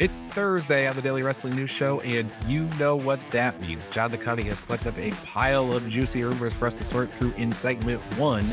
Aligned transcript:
It's 0.00 0.20
Thursday 0.20 0.86
on 0.86 0.96
the 0.96 1.02
Daily 1.02 1.22
Wrestling 1.22 1.54
News 1.54 1.68
Show, 1.68 2.00
and 2.00 2.30
you 2.46 2.64
know 2.78 2.96
what 2.96 3.20
that 3.32 3.60
means. 3.60 3.86
John 3.86 4.10
D'Aconti 4.10 4.44
has 4.44 4.58
collected 4.58 4.88
up 4.88 4.98
a 4.98 5.10
pile 5.26 5.74
of 5.74 5.86
juicy 5.90 6.24
rumors 6.24 6.56
for 6.56 6.66
us 6.66 6.72
to 6.76 6.84
sort 6.84 7.12
through 7.12 7.32
in 7.32 7.52
segment 7.52 8.00
one, 8.16 8.50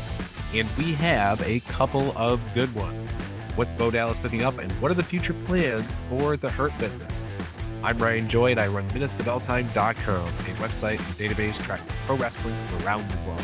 and 0.52 0.70
we 0.72 0.92
have 0.92 1.40
a 1.40 1.60
couple 1.60 2.12
of 2.18 2.44
good 2.52 2.74
ones. 2.74 3.14
What's 3.56 3.72
Bo 3.72 3.90
Dallas 3.90 4.18
cooking 4.18 4.42
up, 4.42 4.58
and 4.58 4.70
what 4.72 4.90
are 4.90 4.94
the 4.94 5.02
future 5.02 5.32
plans 5.46 5.96
for 6.10 6.36
the 6.36 6.50
Hurt 6.50 6.76
business? 6.76 7.30
I'm 7.82 7.96
Ryan 7.96 8.28
Joy, 8.28 8.50
and 8.50 8.60
I 8.60 8.66
run 8.66 8.86
MinutesToBellTime.com, 8.90 10.28
a 10.28 10.54
website 10.60 10.98
and 10.98 11.16
database 11.16 11.58
tracking 11.62 11.86
pro 12.04 12.16
wrestling 12.16 12.56
around 12.82 13.10
the 13.10 13.16
world. 13.26 13.42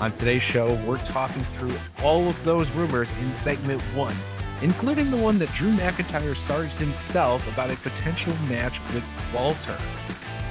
On 0.00 0.10
today's 0.10 0.42
show, 0.42 0.74
we're 0.84 0.98
talking 1.04 1.44
through 1.52 1.78
all 2.02 2.26
of 2.26 2.42
those 2.42 2.72
rumors 2.72 3.12
in 3.12 3.32
segment 3.32 3.80
one 3.94 4.16
including 4.62 5.10
the 5.10 5.16
one 5.16 5.38
that 5.38 5.52
Drew 5.52 5.72
McIntyre 5.72 6.36
started 6.36 6.70
himself 6.72 7.46
about 7.48 7.70
a 7.70 7.76
potential 7.76 8.34
match 8.48 8.80
with 8.92 9.04
Walter. 9.32 9.76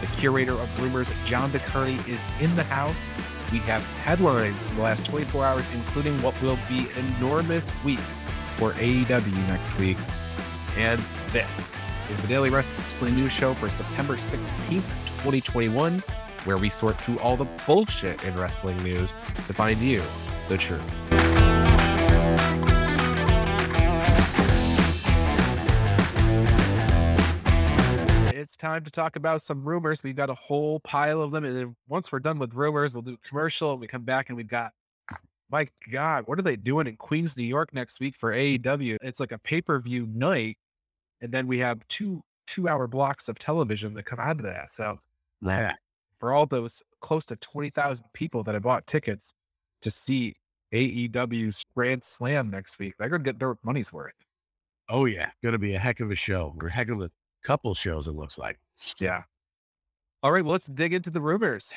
The 0.01 0.07
curator 0.07 0.53
of 0.53 0.81
rumors, 0.81 1.11
John 1.25 1.51
D'Aconti, 1.51 2.11
is 2.11 2.25
in 2.39 2.55
the 2.55 2.63
house. 2.63 3.05
We 3.51 3.59
have 3.59 3.81
headlines 4.03 4.61
from 4.63 4.75
the 4.77 4.83
last 4.83 5.05
24 5.05 5.45
hours, 5.45 5.67
including 5.73 6.21
what 6.21 6.39
will 6.41 6.59
be 6.69 6.87
an 6.95 7.15
enormous 7.17 7.71
week 7.83 7.99
for 8.57 8.73
AEW 8.73 9.47
next 9.47 9.77
week. 9.77 9.97
And 10.77 11.01
this 11.33 11.75
is 12.11 12.21
the 12.21 12.27
Daily 12.27 12.49
Wrestling 12.49 13.15
News 13.15 13.31
Show 13.31 13.53
for 13.55 13.69
September 13.69 14.15
16th, 14.15 14.89
2021, 15.17 16.03
where 16.45 16.57
we 16.57 16.69
sort 16.69 16.99
through 16.99 17.19
all 17.19 17.35
the 17.35 17.47
bullshit 17.65 18.23
in 18.23 18.37
wrestling 18.37 18.77
news 18.83 19.13
to 19.47 19.53
find 19.53 19.81
you 19.81 20.03
the 20.49 20.57
truth. 20.57 21.16
Time 28.57 28.83
to 28.83 28.91
talk 28.91 29.15
about 29.15 29.41
some 29.41 29.63
rumors. 29.63 30.03
We've 30.03 30.15
got 30.15 30.29
a 30.29 30.35
whole 30.35 30.79
pile 30.81 31.21
of 31.21 31.31
them. 31.31 31.45
And 31.45 31.55
then 31.55 31.75
once 31.87 32.11
we're 32.11 32.19
done 32.19 32.39
with 32.39 32.53
rumors, 32.53 32.93
we'll 32.93 33.03
do 33.03 33.13
a 33.13 33.27
commercial 33.27 33.71
and 33.71 33.81
we 33.81 33.87
come 33.87 34.03
back 34.03 34.29
and 34.29 34.37
we've 34.37 34.47
got, 34.47 34.71
my 35.49 35.67
God, 35.91 36.23
what 36.27 36.37
are 36.37 36.43
they 36.43 36.55
doing 36.55 36.87
in 36.87 36.97
Queens, 36.97 37.37
New 37.37 37.43
York 37.43 37.73
next 37.73 37.99
week 37.99 38.15
for 38.15 38.33
AEW? 38.33 38.97
It's 39.01 39.19
like 39.19 39.31
a 39.31 39.39
pay 39.39 39.61
per 39.61 39.79
view 39.79 40.07
night. 40.07 40.57
And 41.21 41.31
then 41.31 41.47
we 41.47 41.59
have 41.59 41.87
two 41.87 42.21
two 42.47 42.67
hour 42.67 42.87
blocks 42.87 43.27
of 43.27 43.37
television 43.37 43.93
that 43.93 44.03
come 44.03 44.19
out 44.19 44.37
of 44.37 44.43
that. 44.43 44.71
So, 44.71 44.97
yeah. 45.41 45.73
for 46.19 46.33
all 46.33 46.45
those 46.45 46.81
close 47.01 47.25
to 47.25 47.35
20,000 47.35 48.05
people 48.13 48.43
that 48.43 48.53
have 48.53 48.63
bought 48.63 48.87
tickets 48.87 49.33
to 49.81 49.91
see 49.91 50.35
AEW's 50.73 51.63
Grand 51.75 52.03
Slam 52.03 52.49
next 52.49 52.79
week, 52.79 52.93
they're 52.97 53.09
going 53.09 53.23
to 53.23 53.29
get 53.29 53.39
their 53.39 53.55
money's 53.63 53.93
worth. 53.93 54.13
Oh, 54.89 55.05
yeah. 55.05 55.31
Going 55.43 55.53
to 55.53 55.59
be 55.59 55.75
a 55.75 55.79
heck 55.79 55.99
of 55.99 56.11
a 56.11 56.15
show 56.15 56.55
or 56.61 56.69
heck 56.69 56.89
of 56.89 57.01
a 57.01 57.11
couple 57.47 57.73
shows, 57.73 58.07
it 58.07 58.11
looks 58.11 58.37
like. 58.37 58.59
Yeah. 58.99 59.23
All 60.21 60.33
right. 60.33 60.43
Well, 60.43 60.51
let's 60.51 60.65
dig 60.65 60.93
into 60.93 61.09
the 61.09 61.21
rumors. 61.21 61.73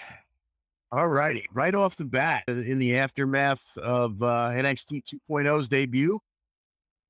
All 0.91 1.07
righty. 1.07 1.47
Right 1.53 1.75
off 1.75 1.97
the 1.97 2.05
bat, 2.05 2.43
in 2.49 2.81
the 2.81 2.97
aftermath 2.97 3.65
of 3.79 4.21
uh, 4.21 4.51
NXT 4.51 5.03
2.0's 5.31 5.69
debut, 5.69 6.19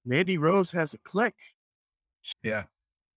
Mandy 0.04 0.36
Rose 0.36 0.70
has 0.72 0.92
a 0.92 0.98
click. 0.98 1.34
Yeah. 2.42 2.64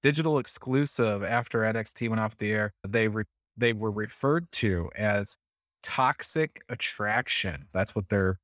Digital 0.02 0.39
exclusive 0.39 1.23
after 1.23 1.59
NXT 1.59 2.07
went 2.07 2.22
off 2.22 2.38
the 2.38 2.52
air. 2.52 2.73
They 2.88 3.09
re- 3.09 3.25
they 3.57 3.73
were 3.73 3.91
referred 3.91 4.50
to 4.53 4.89
as 4.95 5.35
toxic 5.81 6.61
attraction. 6.69 7.67
That's 7.73 7.94
what 7.94 8.07
they're 8.07 8.39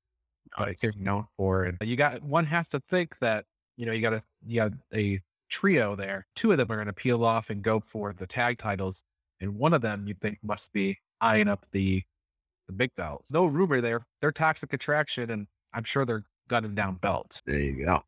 nice. 0.59 0.83
known 0.97 1.25
for. 1.37 1.63
And 1.63 1.77
you 1.81 1.95
got 1.95 2.21
one 2.21 2.45
has 2.45 2.67
to 2.69 2.81
think 2.89 3.17
that 3.19 3.45
you 3.77 3.85
know 3.85 3.93
you 3.93 4.01
got 4.01 4.13
a 4.13 4.21
you 4.45 4.55
got 4.57 4.73
a 4.93 5.19
trio 5.49 5.95
there. 5.95 6.25
Two 6.35 6.51
of 6.51 6.57
them 6.57 6.71
are 6.71 6.75
going 6.75 6.87
to 6.87 6.93
peel 6.93 7.23
off 7.23 7.49
and 7.49 7.61
go 7.61 7.79
for 7.79 8.13
the 8.13 8.27
tag 8.27 8.57
titles, 8.57 9.03
and 9.41 9.55
one 9.55 9.73
of 9.73 9.81
them 9.81 10.07
you 10.07 10.15
think 10.21 10.37
must 10.43 10.71
be 10.73 10.97
eyeing 11.21 11.47
up 11.47 11.65
the 11.71 12.03
the 12.67 12.73
big 12.73 12.95
belt. 12.95 13.25
No 13.31 13.45
rumor 13.45 13.81
there. 13.81 14.05
They're 14.21 14.31
toxic 14.31 14.73
attraction, 14.73 15.31
and 15.31 15.47
I'm 15.73 15.83
sure 15.83 16.05
they're 16.05 16.25
gunning 16.47 16.75
down 16.75 16.95
belts. 16.95 17.41
There 17.45 17.59
you 17.59 17.85
go. 17.85 18.03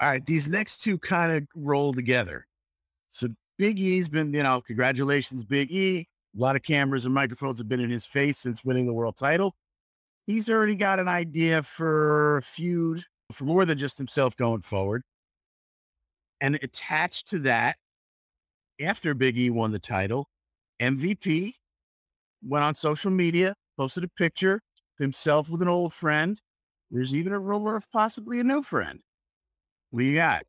All 0.00 0.08
right, 0.08 0.24
these 0.24 0.48
next 0.48 0.78
two 0.78 0.98
kind 0.98 1.32
of 1.32 1.48
roll 1.54 1.92
together. 1.92 2.46
So 3.08 3.28
Big 3.58 3.78
E's 3.78 4.08
been, 4.08 4.32
you 4.34 4.42
know, 4.42 4.60
congratulations, 4.60 5.44
Big 5.44 5.70
E. 5.70 6.08
A 6.36 6.40
lot 6.40 6.56
of 6.56 6.62
cameras 6.62 7.06
and 7.06 7.14
microphones 7.14 7.58
have 7.58 7.68
been 7.68 7.80
in 7.80 7.88
his 7.88 8.04
face 8.04 8.38
since 8.38 8.64
winning 8.64 8.86
the 8.86 8.92
world 8.92 9.16
title. 9.16 9.54
He's 10.26 10.50
already 10.50 10.74
got 10.74 10.98
an 10.98 11.08
idea 11.08 11.62
for 11.62 12.38
a 12.38 12.42
feud 12.42 13.04
for 13.32 13.44
more 13.44 13.64
than 13.64 13.78
just 13.78 13.96
himself 13.96 14.36
going 14.36 14.60
forward. 14.60 15.02
And 16.40 16.56
attached 16.56 17.28
to 17.28 17.38
that, 17.40 17.76
after 18.80 19.14
Big 19.14 19.38
E 19.38 19.50
won 19.50 19.72
the 19.72 19.78
title, 19.78 20.28
MVP 20.80 21.54
went 22.42 22.64
on 22.64 22.74
social 22.74 23.10
media, 23.10 23.54
posted 23.78 24.04
a 24.04 24.08
picture 24.08 24.60
himself 24.98 25.48
with 25.48 25.62
an 25.62 25.68
old 25.68 25.92
friend. 25.92 26.40
There's 26.90 27.14
even 27.14 27.32
a 27.32 27.38
rumor 27.38 27.76
of 27.76 27.90
possibly 27.90 28.38
a 28.40 28.44
new 28.44 28.62
friend. 28.62 29.00
What 29.90 30.04
you 30.04 30.14
got? 30.16 30.44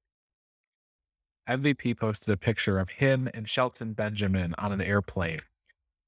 MVP 1.48 1.98
posted 1.98 2.34
a 2.34 2.38
picture 2.38 2.78
of 2.80 2.90
him 2.90 3.30
and 3.34 3.48
Shelton 3.48 3.94
Benjamin 3.94 4.54
on 4.58 4.74
an 4.74 4.82
airplane. 4.82 5.40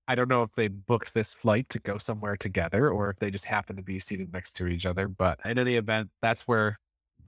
I 0.08 0.16
don't 0.16 0.28
know 0.28 0.44
if 0.44 0.54
they 0.54 0.68
booked 0.68 1.14
this 1.14 1.34
flight 1.34 1.70
to 1.70 1.80
go 1.80 1.98
somewhere 1.98 2.36
together 2.36 2.90
or 2.90 3.10
if 3.10 3.20
they 3.20 3.32
just 3.32 3.46
happened 3.46 3.78
to 3.78 3.84
be 3.84 4.00
seated 4.00 4.34
next 4.34 4.54
to 4.54 4.68
each 4.68 4.86
other. 4.86 5.08
But 5.08 5.40
in 5.46 5.58
any 5.58 5.76
event, 5.76 6.10
that's 6.22 6.48
where 6.48 6.80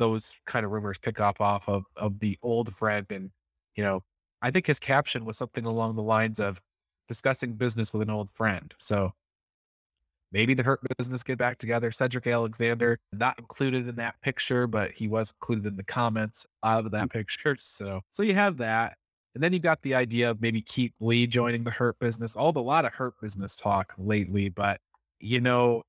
those 0.01 0.35
kind 0.45 0.65
of 0.65 0.71
rumors 0.71 0.97
pick 0.97 1.19
up 1.19 1.39
off 1.39 1.69
of 1.69 1.85
of 1.95 2.19
the 2.19 2.37
old 2.41 2.73
friend 2.75 3.05
and 3.09 3.31
you 3.75 3.83
know 3.83 4.03
i 4.41 4.51
think 4.51 4.65
his 4.65 4.79
caption 4.79 5.25
was 5.25 5.37
something 5.37 5.65
along 5.65 5.95
the 5.95 6.03
lines 6.03 6.39
of 6.39 6.59
discussing 7.11 7.51
business 7.51 7.91
with 7.91 8.01
an 8.01 8.09
old 8.09 8.29
friend. 8.29 8.73
So 8.79 9.11
maybe 10.31 10.53
the 10.53 10.63
hurt 10.63 10.79
business 10.97 11.23
get 11.23 11.37
back 11.37 11.57
together. 11.57 11.91
Cedric 11.91 12.25
alexander 12.25 12.99
not 13.11 13.37
included 13.37 13.89
in 13.89 13.95
that 13.97 14.15
picture 14.21 14.65
but 14.65 14.91
he 14.91 15.09
was 15.09 15.33
included 15.41 15.65
in 15.65 15.75
the 15.75 15.83
comments 15.83 16.45
of 16.63 16.89
that 16.91 17.09
mm. 17.09 17.11
picture 17.11 17.57
so 17.59 17.99
so 18.11 18.23
you 18.23 18.33
have 18.33 18.55
that. 18.57 18.97
And 19.35 19.43
then 19.43 19.51
you 19.51 19.59
got 19.59 19.81
the 19.81 19.93
idea 19.93 20.29
of 20.29 20.41
maybe 20.41 20.61
keith 20.61 20.93
lee 21.01 21.27
joining 21.27 21.65
the 21.65 21.71
hurt 21.71 21.99
business. 21.99 22.37
All 22.37 22.53
the 22.53 22.63
lot 22.63 22.85
of 22.85 22.93
hurt 22.93 23.15
business 23.21 23.57
talk 23.57 23.93
lately 23.97 24.47
but 24.47 24.79
you 25.19 25.41
know 25.41 25.83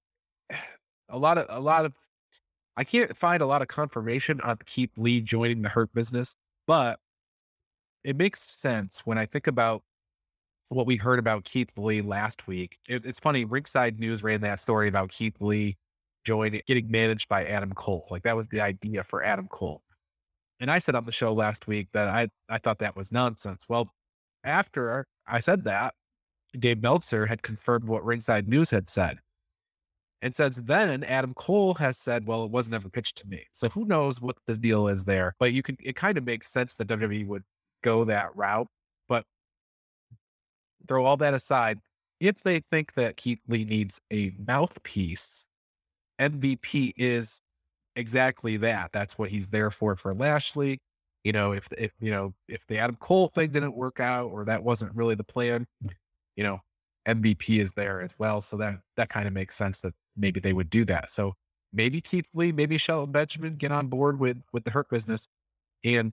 a 1.09 1.19
lot 1.19 1.39
of 1.39 1.47
a 1.51 1.61
lot 1.61 1.85
of 1.85 1.93
I 2.77 2.85
can't 2.85 3.17
find 3.17 3.43
a 3.43 3.47
lot 3.47 3.63
of 3.63 3.69
confirmation 3.69 4.41
on 4.41 4.59
Keith 4.65 4.93
Lee 4.97 5.21
joining 5.21 5.63
the 5.63 5.69
Hurt 5.69 5.93
business, 5.93 6.35
but 6.67 6.99
it 8.03 8.17
makes 8.17 8.43
sense 8.43 9.03
when 9.05 9.19
I 9.19 9.27
think 9.27 9.47
about 9.47 9.83
what 10.69 10.87
we 10.87 10.97
heard 10.97 11.19
about 11.19 11.45
Keith 11.45 11.71
Lee 11.77 12.01
last 12.01 12.47
week. 12.47 12.79
It, 12.89 13.05
it's 13.05 13.21
funny, 13.21 13.45
Ringside 13.45 14.01
News 14.01 14.23
ran 14.23 14.41
that 14.41 14.61
story 14.61 14.89
about 14.89 15.11
Keith 15.11 15.37
Lee 15.41 15.77
joining, 16.25 16.63
getting 16.67 16.91
managed 16.91 17.29
by 17.29 17.45
Adam 17.45 17.73
Cole. 17.75 18.07
Like 18.11 18.23
that 18.23 18.37
was 18.37 18.49
the 18.49 18.61
idea 18.61 19.05
for 19.05 19.23
Adam 19.23 19.49
Cole. 19.49 19.83
And 20.61 20.71
I 20.71 20.79
said 20.79 20.95
on 20.95 21.05
the 21.05 21.13
show 21.13 21.33
last 21.33 21.67
week 21.67 21.89
that 21.93 22.09
I, 22.09 22.29
I 22.49 22.59
thought 22.59 22.79
that 22.79 22.97
was 22.97 23.13
nonsense. 23.13 23.65
Well, 23.69 23.93
after 24.45 25.07
I 25.27 25.41
said 25.41 25.65
that, 25.65 25.95
Dave 26.59 26.83
Meltzer 26.83 27.27
had 27.27 27.43
confirmed 27.43 27.85
what 27.85 28.05
Ringside 28.05 28.49
News 28.49 28.71
had 28.71 28.89
said. 28.89 29.19
And 30.23 30.35
since 30.35 30.57
then, 30.57 31.03
Adam 31.03 31.35
Cole 31.35 31.75
has 31.75 31.99
said, 31.99 32.27
well, 32.27 32.45
it 32.45 32.51
wasn't 32.53 32.77
ever 32.77 32.89
pitched 32.89 33.17
to 33.19 33.29
me. 33.29 33.45
So 33.51 33.69
who 33.69 33.85
knows 33.85 34.21
what 34.21 34.37
the 34.47 34.57
deal 34.57 34.87
is 34.87 35.05
there. 35.05 35.35
But 35.41 35.53
you 35.53 35.63
can 35.63 35.77
it 35.83 35.97
kind 35.97 36.17
of 36.17 36.25
makes 36.25 36.49
sense 36.49 36.75
that 36.77 36.87
WWE 36.87 37.27
would 37.27 37.43
go 37.83 38.05
that 38.05 38.35
route. 38.37 38.69
But 39.09 39.25
throw 40.87 41.05
all 41.05 41.17
that 41.17 41.35
aside, 41.35 41.81
if 42.21 42.41
they 42.45 42.61
think 42.71 42.95
that 42.95 43.17
Keith 43.17 43.41
Lee 43.49 43.65
needs 43.65 44.01
a 44.13 44.33
mouthpiece, 44.47 45.45
MVP 46.21 46.93
is 46.97 47.41
exactly 47.97 48.57
that. 48.59 48.93
That's 48.93 49.19
what 49.19 49.31
he's 49.31 49.49
there 49.49 49.73
for 49.73 49.97
for 49.97 50.15
Lashley. 50.15 50.79
You 51.25 51.33
know, 51.33 51.51
if 51.51 51.67
if 51.77 51.91
you 52.01 52.13
know 52.13 52.33
if 52.49 52.65
the 52.69 52.79
Adam 52.79 52.97
Cole 52.97 53.27
thing 53.27 53.51
didn't 53.51 53.75
work 53.75 53.99
out 53.99 54.31
or 54.31 54.45
that 54.45 54.63
wasn't 54.63 54.95
really 54.95 55.17
the 55.17 55.25
plan, 55.25 55.67
hmm. 55.83 55.89
you 56.37 56.45
know, 56.45 56.61
MVP 57.07 57.59
is 57.59 57.73
there 57.73 58.01
as 58.01 58.15
well. 58.19 58.41
So 58.41 58.57
that 58.59 58.81
that 58.97 59.09
kind 59.09 59.27
of 59.27 59.33
makes 59.33 59.57
sense 59.57 59.81
that 59.81 59.95
maybe 60.17 60.41
they 60.41 60.53
would 60.53 60.71
do 60.71 60.85
that. 60.87 61.11
So 61.11 61.35
maybe 61.73 62.01
Keith 62.01 62.29
Lee, 62.35 62.53
maybe 62.53 62.79
Shelton 62.79 63.13
Benjamin 63.13 63.57
get 63.57 63.73
on 63.73 63.89
board 63.89 64.21
with 64.21 64.43
with 64.53 64.65
the 64.65 64.71
Hurt 64.71 64.89
business. 64.89 65.29
And 65.85 66.13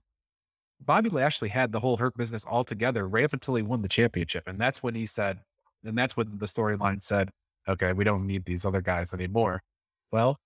Bobby 0.80 1.10
Lashley 1.10 1.48
had 1.48 1.72
the 1.72 1.80
whole 1.80 1.96
Hurt 1.96 2.16
business 2.16 2.44
all 2.44 2.64
together 2.64 3.06
right 3.06 3.24
up 3.24 3.32
until 3.32 3.54
he 3.54 3.62
won 3.62 3.82
the 3.82 3.88
championship. 3.88 4.44
And 4.46 4.58
that's 4.58 4.82
when 4.82 4.94
he 4.94 5.06
said, 5.06 5.40
and 5.84 5.96
that's 5.96 6.16
when 6.16 6.38
the 6.38 6.46
storyline 6.46 7.02
said, 7.04 7.30
okay, 7.68 7.92
we 7.92 8.04
don't 8.04 8.26
need 8.26 8.44
these 8.44 8.64
other 8.64 8.80
guys 8.80 9.12
anymore. 9.12 9.62
Well, 10.10 10.38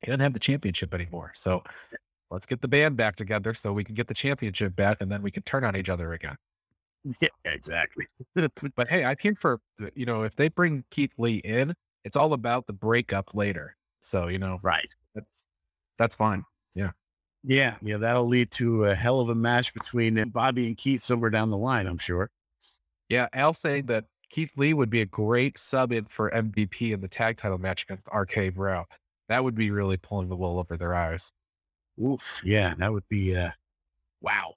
he 0.00 0.06
doesn't 0.06 0.20
have 0.20 0.32
the 0.32 0.38
championship 0.38 0.94
anymore. 0.94 1.32
So 1.34 1.62
let's 2.30 2.46
get 2.46 2.60
the 2.60 2.68
band 2.68 2.96
back 2.96 3.16
together 3.16 3.52
so 3.54 3.72
we 3.72 3.84
can 3.84 3.94
get 3.94 4.06
the 4.06 4.14
championship 4.14 4.76
back 4.76 4.98
and 5.00 5.10
then 5.10 5.22
we 5.22 5.30
can 5.30 5.42
turn 5.42 5.64
on 5.64 5.76
each 5.76 5.88
other 5.88 6.12
again. 6.12 6.36
Yeah, 7.20 7.28
exactly. 7.44 8.06
but 8.76 8.88
hey, 8.88 9.04
I 9.04 9.14
think 9.14 9.40
for 9.40 9.60
you 9.94 10.06
know, 10.06 10.22
if 10.22 10.36
they 10.36 10.48
bring 10.48 10.84
Keith 10.90 11.12
Lee 11.18 11.36
in, 11.36 11.74
it's 12.04 12.16
all 12.16 12.32
about 12.32 12.66
the 12.66 12.72
breakup 12.72 13.34
later. 13.34 13.76
So, 14.00 14.28
you 14.28 14.38
know, 14.38 14.58
right. 14.62 14.88
That's 15.14 15.46
that's 15.98 16.16
fine. 16.16 16.44
Yeah. 16.74 16.90
Yeah, 17.44 17.76
yeah, 17.82 17.98
that'll 17.98 18.26
lead 18.26 18.50
to 18.52 18.84
a 18.86 18.94
hell 18.94 19.20
of 19.20 19.28
a 19.28 19.34
match 19.34 19.72
between 19.72 20.18
uh, 20.18 20.24
Bobby 20.24 20.66
and 20.66 20.76
Keith 20.76 21.02
somewhere 21.02 21.30
down 21.30 21.50
the 21.50 21.56
line, 21.56 21.86
I'm 21.86 21.98
sure. 21.98 22.30
Yeah, 23.08 23.28
Al 23.32 23.54
saying 23.54 23.86
that 23.86 24.06
Keith 24.28 24.50
Lee 24.56 24.74
would 24.74 24.90
be 24.90 25.00
a 25.00 25.06
great 25.06 25.56
sub 25.56 25.92
in 25.92 26.04
for 26.06 26.30
MVP 26.30 26.92
in 26.92 27.00
the 27.00 27.08
tag 27.08 27.36
title 27.36 27.58
match 27.58 27.84
against 27.84 28.08
RK 28.12 28.54
Bro. 28.54 28.84
That 29.28 29.44
would 29.44 29.54
be 29.54 29.70
really 29.70 29.96
pulling 29.96 30.28
the 30.28 30.36
wool 30.36 30.58
over 30.58 30.76
their 30.76 30.94
eyes. 30.94 31.32
Oof. 32.02 32.40
Yeah, 32.44 32.74
that 32.78 32.92
would 32.92 33.08
be 33.08 33.36
uh 33.36 33.50
wow. 34.20 34.54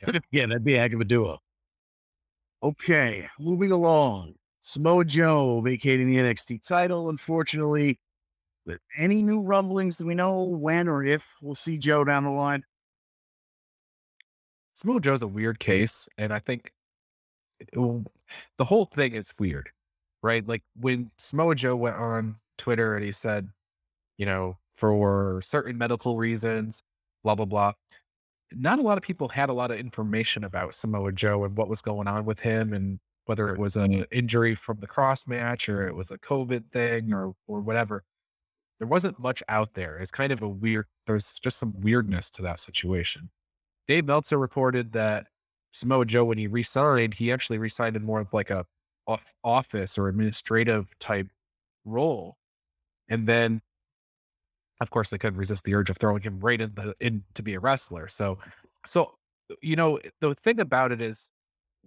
Yeah, 0.00 0.18
yeah 0.30 0.46
that'd 0.46 0.64
be 0.64 0.74
a 0.74 0.78
heck 0.78 0.92
of 0.92 1.00
a 1.00 1.04
duo. 1.04 1.38
Okay, 2.62 3.28
moving 3.40 3.72
along. 3.72 4.34
Samoa 4.60 5.04
Joe 5.04 5.60
vacating 5.60 6.06
the 6.06 6.16
NXT 6.16 6.66
title, 6.66 7.08
unfortunately. 7.08 7.98
But 8.64 8.78
any 8.96 9.22
new 9.22 9.40
rumblings? 9.40 9.96
Do 9.96 10.06
we 10.06 10.14
know 10.14 10.44
when 10.44 10.86
or 10.86 11.04
if 11.04 11.26
we'll 11.42 11.56
see 11.56 11.76
Joe 11.76 12.04
down 12.04 12.22
the 12.22 12.30
line? 12.30 12.62
Samoa 14.74 15.00
Joe's 15.00 15.22
a 15.22 15.26
weird 15.26 15.58
case, 15.58 16.08
and 16.16 16.32
I 16.32 16.38
think 16.38 16.72
it, 17.58 17.68
the 17.74 18.64
whole 18.64 18.86
thing 18.86 19.14
is 19.14 19.34
weird, 19.38 19.70
right? 20.22 20.46
Like 20.46 20.62
when 20.76 21.10
Samoa 21.18 21.56
Joe 21.56 21.74
went 21.74 21.96
on 21.96 22.36
Twitter 22.58 22.94
and 22.94 23.04
he 23.04 23.12
said, 23.12 23.48
you 24.18 24.26
know, 24.26 24.56
for 24.72 25.40
certain 25.42 25.76
medical 25.76 26.16
reasons, 26.16 26.84
blah 27.24 27.34
blah 27.34 27.44
blah. 27.44 27.72
Not 28.56 28.78
a 28.78 28.82
lot 28.82 28.98
of 28.98 29.04
people 29.04 29.28
had 29.28 29.48
a 29.48 29.52
lot 29.52 29.70
of 29.70 29.78
information 29.78 30.44
about 30.44 30.74
Samoa 30.74 31.12
Joe 31.12 31.44
and 31.44 31.56
what 31.56 31.68
was 31.68 31.82
going 31.82 32.08
on 32.08 32.24
with 32.24 32.40
him, 32.40 32.72
and 32.72 32.98
whether 33.26 33.48
it 33.48 33.58
was 33.58 33.76
an 33.76 34.04
injury 34.10 34.54
from 34.54 34.80
the 34.80 34.88
Kross 34.88 35.28
match 35.28 35.68
or 35.68 35.86
it 35.86 35.94
was 35.94 36.10
a 36.10 36.18
COVID 36.18 36.70
thing 36.72 37.12
or 37.12 37.34
or 37.46 37.60
whatever 37.60 38.04
there 38.82 38.88
wasn't 38.88 39.16
much 39.20 39.44
out 39.48 39.74
there. 39.74 39.96
It's 39.98 40.10
kind 40.10 40.32
of 40.32 40.42
a 40.42 40.48
weird, 40.48 40.86
there's 41.06 41.34
just 41.34 41.56
some 41.56 41.72
weirdness 41.80 42.30
to 42.30 42.42
that 42.42 42.58
situation. 42.58 43.30
Dave 43.86 44.06
Meltzer 44.06 44.40
reported 44.40 44.92
that 44.94 45.28
Samoa 45.72 46.04
Joe, 46.04 46.24
when 46.24 46.36
he 46.36 46.48
resigned, 46.48 47.14
he 47.14 47.30
actually 47.30 47.58
resigned 47.58 47.94
in 47.94 48.04
more 48.04 48.20
of 48.20 48.32
like 48.32 48.50
a 48.50 48.66
off 49.06 49.34
office 49.44 49.96
or 49.96 50.08
administrative 50.08 50.98
type 50.98 51.28
role. 51.84 52.38
And 53.08 53.28
then, 53.28 53.60
of 54.82 54.90
course, 54.90 55.10
they 55.10 55.18
couldn't 55.18 55.38
resist 55.38 55.64
the 55.64 55.74
urge 55.74 55.90
of 55.90 55.96
throwing 55.96 56.22
him 56.22 56.40
right 56.40 56.60
in 56.60 56.72
the 56.74 56.94
in 57.00 57.22
to 57.34 57.42
be 57.42 57.54
a 57.54 57.60
wrestler. 57.60 58.08
So, 58.08 58.38
so 58.86 59.14
uh, 59.50 59.54
you 59.62 59.76
know, 59.76 59.98
the 60.20 60.34
thing 60.34 60.60
about 60.60 60.92
it 60.92 61.00
is, 61.00 61.28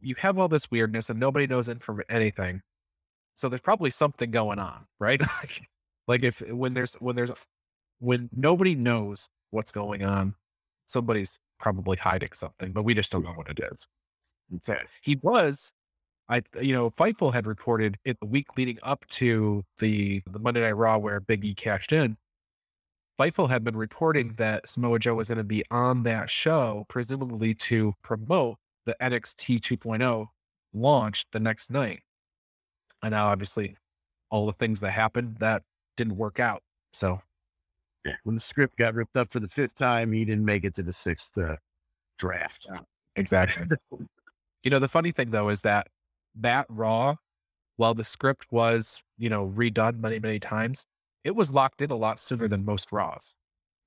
you 0.01 0.15
have 0.17 0.37
all 0.37 0.47
this 0.47 0.69
weirdness 0.71 1.09
and 1.09 1.19
nobody 1.19 1.47
knows 1.47 1.69
in 1.69 1.79
from 1.79 2.01
anything. 2.09 2.61
So 3.35 3.49
there's 3.49 3.61
probably 3.61 3.91
something 3.91 4.31
going 4.31 4.59
on, 4.59 4.85
right? 4.99 5.21
Like 6.07 6.23
if 6.23 6.39
when 6.51 6.73
there's 6.73 6.93
when 6.95 7.15
there's 7.15 7.31
when 7.99 8.29
nobody 8.35 8.75
knows 8.75 9.29
what's 9.51 9.71
going 9.71 10.03
on, 10.03 10.35
somebody's 10.85 11.39
probably 11.59 11.97
hiding 11.97 12.29
something, 12.33 12.71
but 12.71 12.83
we 12.83 12.93
just 12.93 13.11
don't 13.11 13.23
know 13.23 13.31
what 13.31 13.49
it 13.49 13.59
is. 13.71 13.87
So 14.59 14.75
he 15.01 15.15
was, 15.23 15.71
I 16.29 16.43
you 16.61 16.73
know, 16.73 16.91
Fightful 16.91 17.33
had 17.33 17.47
reported 17.47 17.97
in 18.05 18.15
the 18.21 18.27
week 18.27 18.57
leading 18.57 18.77
up 18.83 19.05
to 19.09 19.63
the 19.79 20.21
the 20.31 20.39
Monday 20.39 20.61
Night 20.61 20.77
Raw 20.77 20.97
where 20.97 21.19
Big 21.19 21.43
E 21.43 21.53
cashed 21.55 21.91
in. 21.91 22.17
Fightful 23.19 23.49
had 23.49 23.63
been 23.63 23.77
reporting 23.77 24.33
that 24.37 24.67
Samoa 24.67 24.99
Joe 24.99 25.15
was 25.15 25.29
going 25.29 25.37
to 25.37 25.43
be 25.43 25.63
on 25.71 26.03
that 26.03 26.29
show, 26.29 26.85
presumably 26.89 27.53
to 27.55 27.93
promote 28.03 28.57
the 28.85 28.95
NXT 29.01 29.61
2.0 29.61 30.27
launch 30.73 31.25
the 31.31 31.39
next 31.39 31.71
night. 31.71 32.01
And 33.01 33.11
now, 33.11 33.27
obviously, 33.27 33.77
all 34.29 34.45
the 34.45 34.53
things 34.53 34.81
that 34.81 34.91
happened 34.91 35.37
that 35.39 35.63
didn't 35.95 36.17
work 36.17 36.39
out. 36.39 36.61
So, 36.91 37.21
yeah, 38.03 38.15
when 38.23 38.35
the 38.35 38.41
script 38.41 38.77
got 38.77 38.93
ripped 38.93 39.15
up 39.15 39.31
for 39.31 39.39
the 39.39 39.47
fifth 39.47 39.75
time, 39.75 40.11
he 40.11 40.25
didn't 40.25 40.45
make 40.45 40.63
it 40.63 40.75
to 40.75 40.83
the 40.83 40.93
sixth 40.93 41.37
uh, 41.37 41.55
draft. 42.17 42.67
Yeah, 42.69 42.79
exactly. 43.15 43.67
you 44.63 44.69
know, 44.71 44.79
the 44.79 44.89
funny 44.89 45.11
thing 45.11 45.31
though 45.31 45.49
is 45.49 45.61
that 45.61 45.87
that 46.35 46.65
Raw, 46.69 47.15
while 47.77 47.93
the 47.93 48.03
script 48.03 48.45
was 48.51 49.01
you 49.17 49.29
know 49.29 49.47
redone 49.55 49.99
many 49.99 50.19
many 50.19 50.39
times, 50.39 50.85
it 51.25 51.35
was 51.35 51.51
locked 51.51 51.81
in 51.81 51.91
a 51.91 51.95
lot 51.95 52.21
sooner 52.21 52.47
than 52.47 52.63
most 52.63 52.91
Raws. 52.91 53.33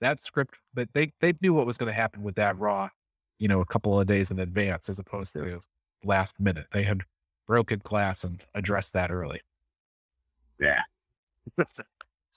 That 0.00 0.23
script, 0.23 0.56
that 0.75 0.93
they 0.93 1.12
they 1.20 1.32
knew 1.40 1.55
what 1.55 1.67
was 1.67 1.79
going 1.79 1.87
to 1.87 1.99
happen 1.99 2.23
with 2.23 2.35
that 2.35 2.58
Raw, 2.58 2.90
you 3.38 3.49
know, 3.49 3.61
a 3.61 3.67
couple 3.67 3.99
of 3.99 4.06
days 4.06 4.31
in 4.31 4.38
advance, 4.40 4.88
as 4.88 4.99
opposed 4.99 5.32
to 5.32 5.61
last 6.05 6.38
minute. 6.38 6.67
They 6.73 6.82
had 6.82 7.02
broken 7.46 7.81
glass 7.82 8.25
and 8.25 8.44
addressed 8.55 8.93
that 8.93 9.11
early. 9.11 9.40
Yeah. 10.61 10.82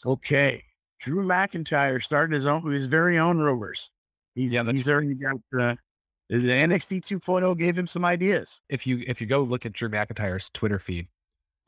Okay. 0.03 0.63
Drew 0.99 1.23
McIntyre 1.23 2.01
started 2.01 2.33
his 2.33 2.47
own 2.47 2.71
his 2.71 2.87
very 2.87 3.19
own 3.19 3.37
rumors. 3.37 3.91
He's 4.33 4.51
yeah, 4.51 4.63
he's 4.63 4.89
already 4.89 5.13
got 5.13 5.35
uh, 5.55 5.75
the 6.29 6.37
NXT 6.37 7.01
2.0 7.01 7.55
gave 7.59 7.77
him 7.77 7.85
some 7.85 8.03
ideas. 8.03 8.61
If 8.67 8.87
you 8.87 9.03
if 9.05 9.21
you 9.21 9.27
go 9.27 9.43
look 9.43 9.63
at 9.65 9.73
Drew 9.73 9.89
McIntyre's 9.89 10.49
Twitter 10.49 10.79
feed, 10.79 11.07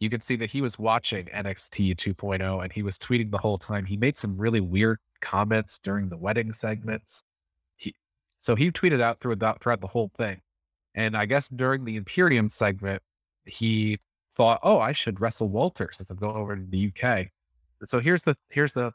you 0.04 0.10
can 0.10 0.20
see 0.20 0.36
that 0.36 0.52
he 0.52 0.62
was 0.62 0.78
watching 0.78 1.28
NXT 1.28 1.96
2.0 1.96 2.62
and 2.62 2.74
he 2.74 2.84
was 2.84 2.98
tweeting 2.98 3.32
the 3.32 3.38
whole 3.38 3.58
time. 3.58 3.86
He 3.86 3.96
made 3.96 4.18
some 4.18 4.38
really 4.38 4.60
weird 4.60 5.00
comments 5.22 5.80
during 5.80 6.10
the 6.10 6.18
wedding 6.18 6.52
segments. 6.52 7.24
He 7.78 7.96
so 8.38 8.56
he 8.56 8.70
tweeted 8.70 9.02
out 9.02 9.22
throughout 9.22 9.62
throughout 9.62 9.80
the 9.80 9.88
whole 9.88 10.12
thing. 10.18 10.42
And 10.94 11.16
I 11.16 11.26
guess 11.26 11.48
during 11.48 11.86
the 11.86 11.96
Imperium 11.96 12.50
segment, 12.50 13.02
he 13.46 13.98
thought, 14.36 14.60
"Oh, 14.62 14.80
I 14.80 14.92
should 14.92 15.22
wrestle 15.22 15.48
Walter 15.48 15.90
since 15.94 16.10
I'm 16.10 16.18
going 16.18 16.36
over 16.36 16.56
to 16.58 16.64
the 16.68 16.92
UK." 16.92 17.30
so 17.86 18.00
here's 18.00 18.24
the 18.24 18.36
here's 18.50 18.74
the 18.74 18.92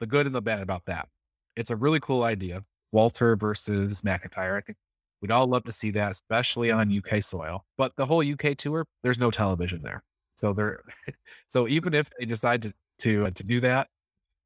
the 0.00 0.06
good 0.06 0.26
and 0.26 0.34
the 0.34 0.42
bad 0.42 0.60
about 0.62 0.84
that. 0.86 1.08
It's 1.56 1.70
a 1.70 1.76
really 1.76 2.00
cool 2.00 2.22
idea. 2.22 2.64
Walter 2.92 3.34
versus 3.36 4.02
McIntyre. 4.02 4.58
I 4.58 4.60
think 4.60 4.78
we'd 5.22 5.30
all 5.30 5.46
love 5.46 5.64
to 5.64 5.72
see 5.72 5.90
that, 5.92 6.12
especially 6.12 6.70
on 6.70 6.96
UK 6.96 7.22
soil. 7.22 7.64
But 7.78 7.96
the 7.96 8.06
whole 8.06 8.22
UK 8.22 8.56
tour, 8.56 8.86
there's 9.02 9.18
no 9.18 9.30
television 9.30 9.82
there. 9.82 10.02
So 10.38 10.52
there 10.52 10.82
so 11.48 11.66
even 11.68 11.94
if 11.94 12.08
they 12.18 12.24
decide 12.24 12.62
to 12.62 12.72
to 13.00 13.26
uh, 13.26 13.30
to 13.30 13.42
do 13.42 13.60
that, 13.60 13.88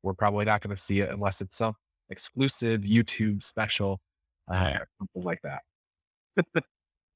we're 0.02 0.14
probably 0.14 0.46
not 0.46 0.62
going 0.62 0.74
to 0.74 0.82
see 0.82 1.00
it 1.00 1.10
unless 1.10 1.40
it's 1.40 1.56
some 1.56 1.74
exclusive 2.10 2.80
YouTube 2.80 3.42
special 3.42 4.00
uh, 4.48 4.78
something 4.98 5.22
like 5.22 5.40
that. 5.42 5.62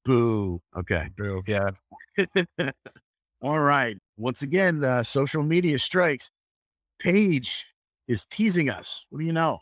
Boo. 0.05 0.61
Okay. 0.75 1.09
Boo. 1.17 1.43
Yeah. 1.47 1.71
All 3.41 3.59
right. 3.59 3.97
Once 4.17 4.41
again, 4.41 4.83
uh, 4.83 5.03
social 5.03 5.43
media 5.43 5.79
strikes. 5.79 6.29
Paige 6.99 7.67
is 8.07 8.25
teasing 8.25 8.69
us. 8.69 9.05
What 9.09 9.19
do 9.19 9.25
you 9.25 9.33
know? 9.33 9.59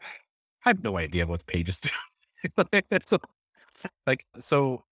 I 0.64 0.70
have 0.70 0.82
no 0.82 0.98
idea 0.98 1.26
what 1.26 1.46
Paige 1.46 1.68
is 1.68 1.80
doing. 2.56 2.82
so, 3.04 3.18
like, 4.06 4.26
so, 4.40 4.82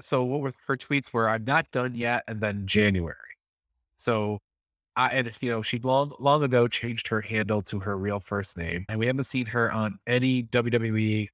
so 0.00 0.24
what 0.24 0.40
were 0.40 0.52
her 0.66 0.76
tweets 0.76 1.12
were, 1.12 1.28
I'm 1.28 1.44
not 1.44 1.70
done 1.70 1.94
yet. 1.94 2.24
And 2.28 2.40
then 2.40 2.66
January. 2.66 3.16
So 3.96 4.40
I, 4.96 5.08
and 5.08 5.32
you 5.40 5.50
know, 5.50 5.62
she 5.62 5.78
long, 5.78 6.12
long 6.20 6.42
ago 6.42 6.68
changed 6.68 7.08
her 7.08 7.20
handle 7.20 7.62
to 7.62 7.80
her 7.80 7.96
real 7.96 8.20
first 8.20 8.56
name 8.56 8.84
and 8.88 8.98
we 8.98 9.06
haven't 9.06 9.24
seen 9.24 9.46
her 9.46 9.72
on 9.72 9.98
any 10.06 10.44
WWE 10.44 11.28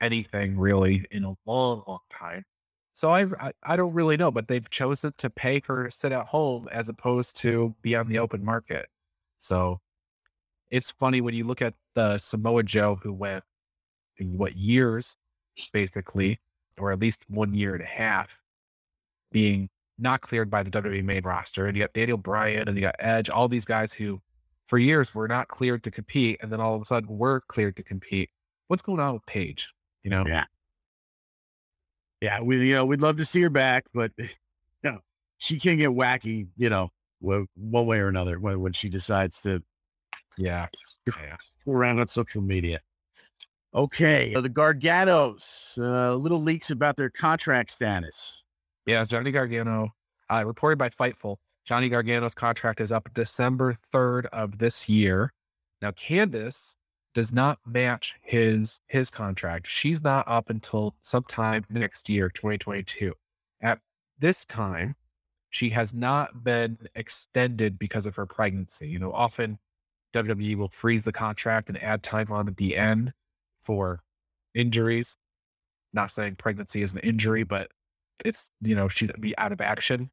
anything 0.00 0.58
really 0.58 1.04
in 1.10 1.24
a 1.24 1.34
long, 1.46 1.82
long 1.86 2.00
time. 2.10 2.44
So 2.92 3.10
I, 3.10 3.26
I, 3.40 3.52
I 3.62 3.76
don't 3.76 3.94
really 3.94 4.16
know, 4.16 4.30
but 4.30 4.48
they've 4.48 4.68
chosen 4.68 5.14
to 5.18 5.30
pay 5.30 5.62
her 5.66 5.84
to 5.84 5.90
sit 5.90 6.12
at 6.12 6.26
home 6.26 6.68
as 6.70 6.88
opposed 6.88 7.38
to 7.38 7.74
be 7.80 7.96
on 7.96 8.08
the 8.08 8.18
open 8.18 8.44
market. 8.44 8.86
So 9.38 9.80
it's 10.70 10.90
funny 10.90 11.20
when 11.20 11.34
you 11.34 11.44
look 11.44 11.62
at 11.62 11.74
the 11.94 12.18
Samoa 12.18 12.64
Joe 12.64 12.98
who 13.02 13.12
went 13.12 13.44
what 14.20 14.56
years 14.56 15.16
basically, 15.72 16.40
or 16.78 16.92
at 16.92 17.00
least 17.00 17.24
one 17.28 17.54
year 17.54 17.74
and 17.74 17.82
a 17.82 17.86
half, 17.86 18.40
being 19.30 19.68
not 19.98 20.20
cleared 20.20 20.50
by 20.50 20.62
the 20.62 20.70
WWE 20.70 21.04
main 21.04 21.22
roster. 21.22 21.66
And 21.66 21.76
you 21.76 21.82
got 21.82 21.92
Daniel 21.92 22.18
Bryan 22.18 22.68
and 22.68 22.76
you 22.76 22.82
got 22.82 22.96
Edge, 22.98 23.30
all 23.30 23.48
these 23.48 23.64
guys 23.64 23.92
who 23.92 24.20
for 24.66 24.78
years 24.78 25.14
were 25.14 25.28
not 25.28 25.48
cleared 25.48 25.84
to 25.84 25.90
compete, 25.90 26.38
and 26.42 26.50
then 26.50 26.60
all 26.60 26.74
of 26.74 26.82
a 26.82 26.84
sudden 26.84 27.18
were 27.18 27.40
cleared 27.48 27.76
to 27.76 27.82
compete. 27.82 28.30
What's 28.68 28.82
going 28.82 29.00
on 29.00 29.14
with 29.14 29.26
Paige? 29.26 29.68
You 30.02 30.10
know? 30.10 30.24
Yeah. 30.26 30.44
Yeah, 32.22 32.40
we 32.40 32.68
you 32.68 32.74
know 32.74 32.86
we'd 32.86 33.00
love 33.00 33.16
to 33.16 33.24
see 33.24 33.42
her 33.42 33.50
back, 33.50 33.84
but 33.92 34.12
eh, 34.18 34.28
you 34.84 34.92
know 34.92 34.98
she 35.38 35.58
can 35.58 35.76
get 35.76 35.90
wacky, 35.90 36.46
you 36.56 36.70
know, 36.70 36.90
one 37.20 37.86
way 37.86 37.98
or 37.98 38.06
another 38.06 38.38
when, 38.38 38.60
when 38.60 38.72
she 38.72 38.88
decides 38.88 39.40
to, 39.42 39.60
yeah, 40.38 40.68
yeah. 41.08 41.36
around 41.66 41.98
on 41.98 42.06
social 42.06 42.40
media. 42.40 42.78
Okay, 43.74 44.34
the 44.34 44.50
Garganos, 44.50 45.78
uh, 45.78 46.14
little 46.14 46.40
leaks 46.40 46.70
about 46.70 46.96
their 46.96 47.08
contract 47.08 47.70
status. 47.70 48.44
Yeah, 48.84 49.02
Johnny 49.04 49.30
Gargano, 49.30 49.94
uh, 50.28 50.44
reported 50.46 50.78
by 50.78 50.90
Fightful. 50.90 51.36
Johnny 51.64 51.88
Gargano's 51.88 52.34
contract 52.34 52.82
is 52.82 52.92
up 52.92 53.08
December 53.14 53.74
3rd 53.92 54.26
of 54.26 54.58
this 54.58 54.90
year. 54.90 55.32
Now, 55.80 55.90
Candice 55.92 56.74
does 57.14 57.32
not 57.32 57.60
match 57.66 58.14
his 58.20 58.80
his 58.88 59.08
contract. 59.08 59.66
She's 59.66 60.02
not 60.02 60.28
up 60.28 60.50
until 60.50 60.94
sometime 61.00 61.64
next 61.70 62.10
year, 62.10 62.28
2022. 62.28 63.14
At 63.62 63.80
this 64.18 64.44
time, 64.44 64.96
she 65.48 65.70
has 65.70 65.94
not 65.94 66.44
been 66.44 66.76
extended 66.94 67.78
because 67.78 68.04
of 68.06 68.16
her 68.16 68.26
pregnancy. 68.26 68.88
You 68.88 68.98
know, 68.98 69.12
often 69.12 69.58
WWE 70.12 70.56
will 70.56 70.68
freeze 70.68 71.04
the 71.04 71.12
contract 71.12 71.70
and 71.70 71.82
add 71.82 72.02
time 72.02 72.30
on 72.30 72.48
at 72.48 72.58
the 72.58 72.76
end 72.76 73.14
for 73.62 74.00
injuries. 74.54 75.16
Not 75.92 76.10
saying 76.10 76.36
pregnancy 76.36 76.82
is 76.82 76.92
an 76.92 77.00
injury, 77.00 77.42
but 77.42 77.70
it's, 78.24 78.50
you 78.60 78.74
know, 78.74 78.88
she'd 78.88 79.12
be 79.20 79.36
out 79.38 79.52
of 79.52 79.60
action. 79.60 80.10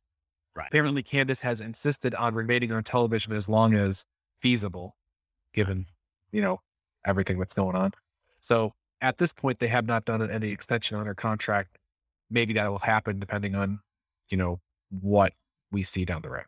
Right. 0.55 0.67
Apparently, 0.67 1.03
Candice 1.03 1.41
has 1.41 1.61
insisted 1.61 2.13
on 2.15 2.33
remaining 2.33 2.71
on 2.71 2.83
television 2.83 3.33
as 3.33 3.47
long 3.47 3.75
as 3.75 4.05
feasible, 4.41 4.95
given, 5.53 5.85
you 6.31 6.41
know, 6.41 6.59
everything 7.05 7.39
that's 7.39 7.53
going 7.53 7.75
on. 7.75 7.91
So 8.41 8.73
at 9.01 9.17
this 9.17 9.31
point, 9.31 9.59
they 9.59 9.67
have 9.67 9.85
not 9.85 10.05
done 10.05 10.29
any 10.29 10.49
extension 10.49 10.97
on 10.97 11.05
her 11.05 11.15
contract. 11.15 11.77
Maybe 12.29 12.53
that 12.53 12.69
will 12.69 12.79
happen 12.79 13.19
depending 13.19 13.55
on, 13.55 13.79
you 14.29 14.37
know, 14.37 14.59
what 14.89 15.33
we 15.71 15.83
see 15.83 16.03
down 16.03 16.21
the 16.21 16.29
road. 16.29 16.45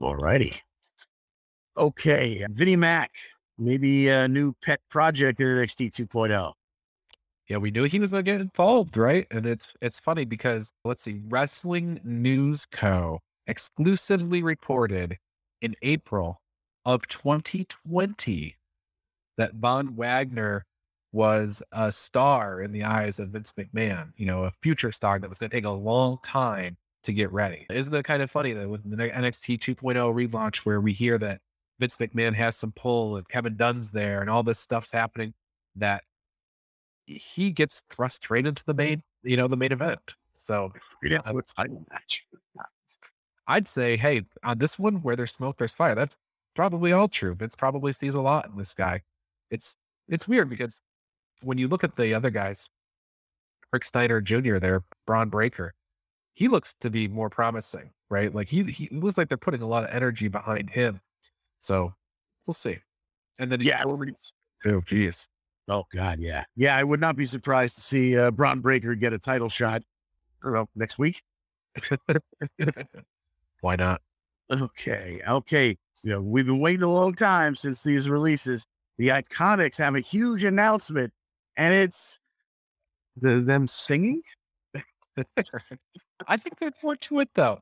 All 0.00 0.16
righty. 0.16 0.56
Okay. 1.76 2.44
Vinnie 2.50 2.76
Mac, 2.76 3.12
maybe 3.58 4.08
a 4.08 4.28
new 4.28 4.54
pet 4.62 4.80
project 4.90 5.40
in 5.40 5.46
NXT 5.46 5.92
2.0. 5.92 6.52
Yeah, 7.48 7.58
we 7.58 7.70
knew 7.70 7.84
he 7.84 7.98
was 7.98 8.10
going 8.10 8.24
to 8.24 8.30
get 8.30 8.40
involved, 8.40 8.96
right? 8.96 9.26
And 9.30 9.44
it's 9.44 9.74
it's 9.82 10.00
funny 10.00 10.24
because 10.24 10.72
let's 10.84 11.02
see, 11.02 11.20
Wrestling 11.28 12.00
News 12.02 12.66
Co. 12.66 13.20
exclusively 13.46 14.42
reported 14.42 15.18
in 15.60 15.74
April 15.82 16.40
of 16.86 17.06
2020 17.08 18.56
that 19.36 19.54
Von 19.54 19.94
Wagner 19.96 20.64
was 21.12 21.62
a 21.72 21.92
star 21.92 22.60
in 22.60 22.72
the 22.72 22.82
eyes 22.82 23.18
of 23.18 23.28
Vince 23.28 23.52
McMahon, 23.58 24.12
you 24.16 24.26
know, 24.26 24.44
a 24.44 24.50
future 24.62 24.90
star 24.90 25.18
that 25.18 25.28
was 25.28 25.38
going 25.38 25.50
to 25.50 25.56
take 25.56 25.64
a 25.64 25.70
long 25.70 26.18
time 26.22 26.76
to 27.04 27.12
get 27.12 27.30
ready. 27.30 27.66
Isn't 27.70 27.94
it 27.94 28.04
kind 28.04 28.22
of 28.22 28.30
funny 28.30 28.52
that 28.52 28.68
with 28.68 28.88
the 28.88 28.96
NXT 28.96 29.58
2.0 29.58 29.94
relaunch, 29.94 30.58
where 30.58 30.80
we 30.80 30.92
hear 30.92 31.18
that 31.18 31.40
Vince 31.78 31.96
McMahon 31.96 32.34
has 32.34 32.56
some 32.56 32.72
pull 32.72 33.16
and 33.16 33.28
Kevin 33.28 33.56
Dunn's 33.56 33.90
there 33.90 34.20
and 34.20 34.30
all 34.30 34.42
this 34.42 34.58
stuff's 34.58 34.92
happening, 34.92 35.34
that 35.76 36.04
he 37.06 37.50
gets 37.50 37.82
thrust 37.90 38.22
straight 38.22 38.46
into 38.46 38.64
the 38.64 38.74
main, 38.74 39.02
you 39.22 39.36
know, 39.36 39.48
the 39.48 39.56
main 39.56 39.72
event. 39.72 40.14
So 40.34 40.72
yeah, 41.02 41.20
uh, 41.24 41.40
title 41.56 41.84
match. 41.90 42.24
I'd 43.46 43.68
say, 43.68 43.96
hey, 43.96 44.22
on 44.42 44.58
this 44.58 44.78
one 44.78 44.96
where 45.02 45.16
there's 45.16 45.32
smoke, 45.32 45.58
there's 45.58 45.74
fire. 45.74 45.94
That's 45.94 46.16
probably 46.54 46.92
all 46.92 47.08
true. 47.08 47.34
Vince 47.34 47.56
probably 47.56 47.92
sees 47.92 48.14
a 48.14 48.20
lot 48.20 48.46
in 48.46 48.56
this 48.56 48.74
guy. 48.74 49.02
It's 49.50 49.76
it's 50.08 50.28
weird 50.28 50.48
because 50.48 50.80
when 51.42 51.58
you 51.58 51.68
look 51.68 51.84
at 51.84 51.96
the 51.96 52.14
other 52.14 52.30
guys, 52.30 52.68
Rick 53.72 53.84
Steiner 53.84 54.20
Jr. 54.20 54.56
there, 54.56 54.82
Bron 55.06 55.28
Breakker, 55.28 55.74
he 56.34 56.48
looks 56.48 56.74
to 56.80 56.90
be 56.90 57.08
more 57.08 57.30
promising, 57.30 57.90
right? 58.10 58.34
Like 58.34 58.48
he 58.48 58.62
he 58.64 58.88
looks 58.90 59.18
like 59.18 59.28
they're 59.28 59.36
putting 59.36 59.62
a 59.62 59.66
lot 59.66 59.84
of 59.84 59.90
energy 59.90 60.28
behind 60.28 60.70
him. 60.70 61.00
So 61.64 61.94
we'll 62.46 62.52
see. 62.52 62.76
And 63.38 63.50
then 63.50 63.62
yeah, 63.62 63.82
oh 63.86 64.82
geez, 64.82 65.28
oh 65.66 65.84
god, 65.94 66.20
yeah, 66.20 66.44
yeah. 66.54 66.76
I 66.76 66.84
would 66.84 67.00
not 67.00 67.16
be 67.16 67.24
surprised 67.24 67.76
to 67.76 67.80
see 67.80 68.18
uh, 68.18 68.30
Bron 68.30 68.60
Breakker 68.60 68.94
get 68.94 69.14
a 69.14 69.18
title 69.18 69.48
shot. 69.48 69.82
I 70.42 70.46
don't 70.46 70.52
know 70.52 70.68
next 70.76 70.98
week. 70.98 71.22
Why 73.62 73.76
not? 73.76 74.02
Okay, 74.52 75.22
okay. 75.26 75.78
You 76.02 76.10
know, 76.10 76.20
we've 76.20 76.44
been 76.44 76.60
waiting 76.60 76.82
a 76.82 76.92
long 76.92 77.14
time 77.14 77.56
since 77.56 77.82
these 77.82 78.10
releases. 78.10 78.66
The 78.98 79.08
Iconics 79.08 79.78
have 79.78 79.94
a 79.94 80.00
huge 80.00 80.44
announcement, 80.44 81.14
and 81.56 81.72
it's 81.72 82.18
the 83.16 83.40
them 83.40 83.66
singing. 83.68 84.20
I 86.26 86.36
think 86.36 86.58
there's 86.58 86.74
more 86.82 86.96
to 86.96 87.20
it 87.20 87.30
though. 87.32 87.60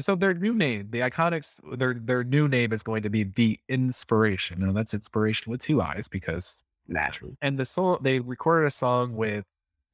So 0.00 0.14
their 0.14 0.34
new 0.34 0.54
name, 0.54 0.88
the 0.90 1.00
Iconics, 1.00 1.58
their 1.78 1.94
their 1.94 2.24
new 2.24 2.48
name 2.48 2.72
is 2.72 2.82
going 2.82 3.02
to 3.02 3.10
be 3.10 3.24
the 3.24 3.58
Inspiration. 3.68 4.60
Now 4.60 4.72
that's 4.72 4.94
inspiration 4.94 5.50
with 5.50 5.60
two 5.60 5.80
eyes 5.80 6.08
because 6.08 6.62
naturally. 6.86 7.34
And 7.42 7.58
the 7.58 7.66
song 7.66 7.98
they 8.02 8.20
recorded 8.20 8.66
a 8.66 8.70
song 8.70 9.16
with 9.16 9.44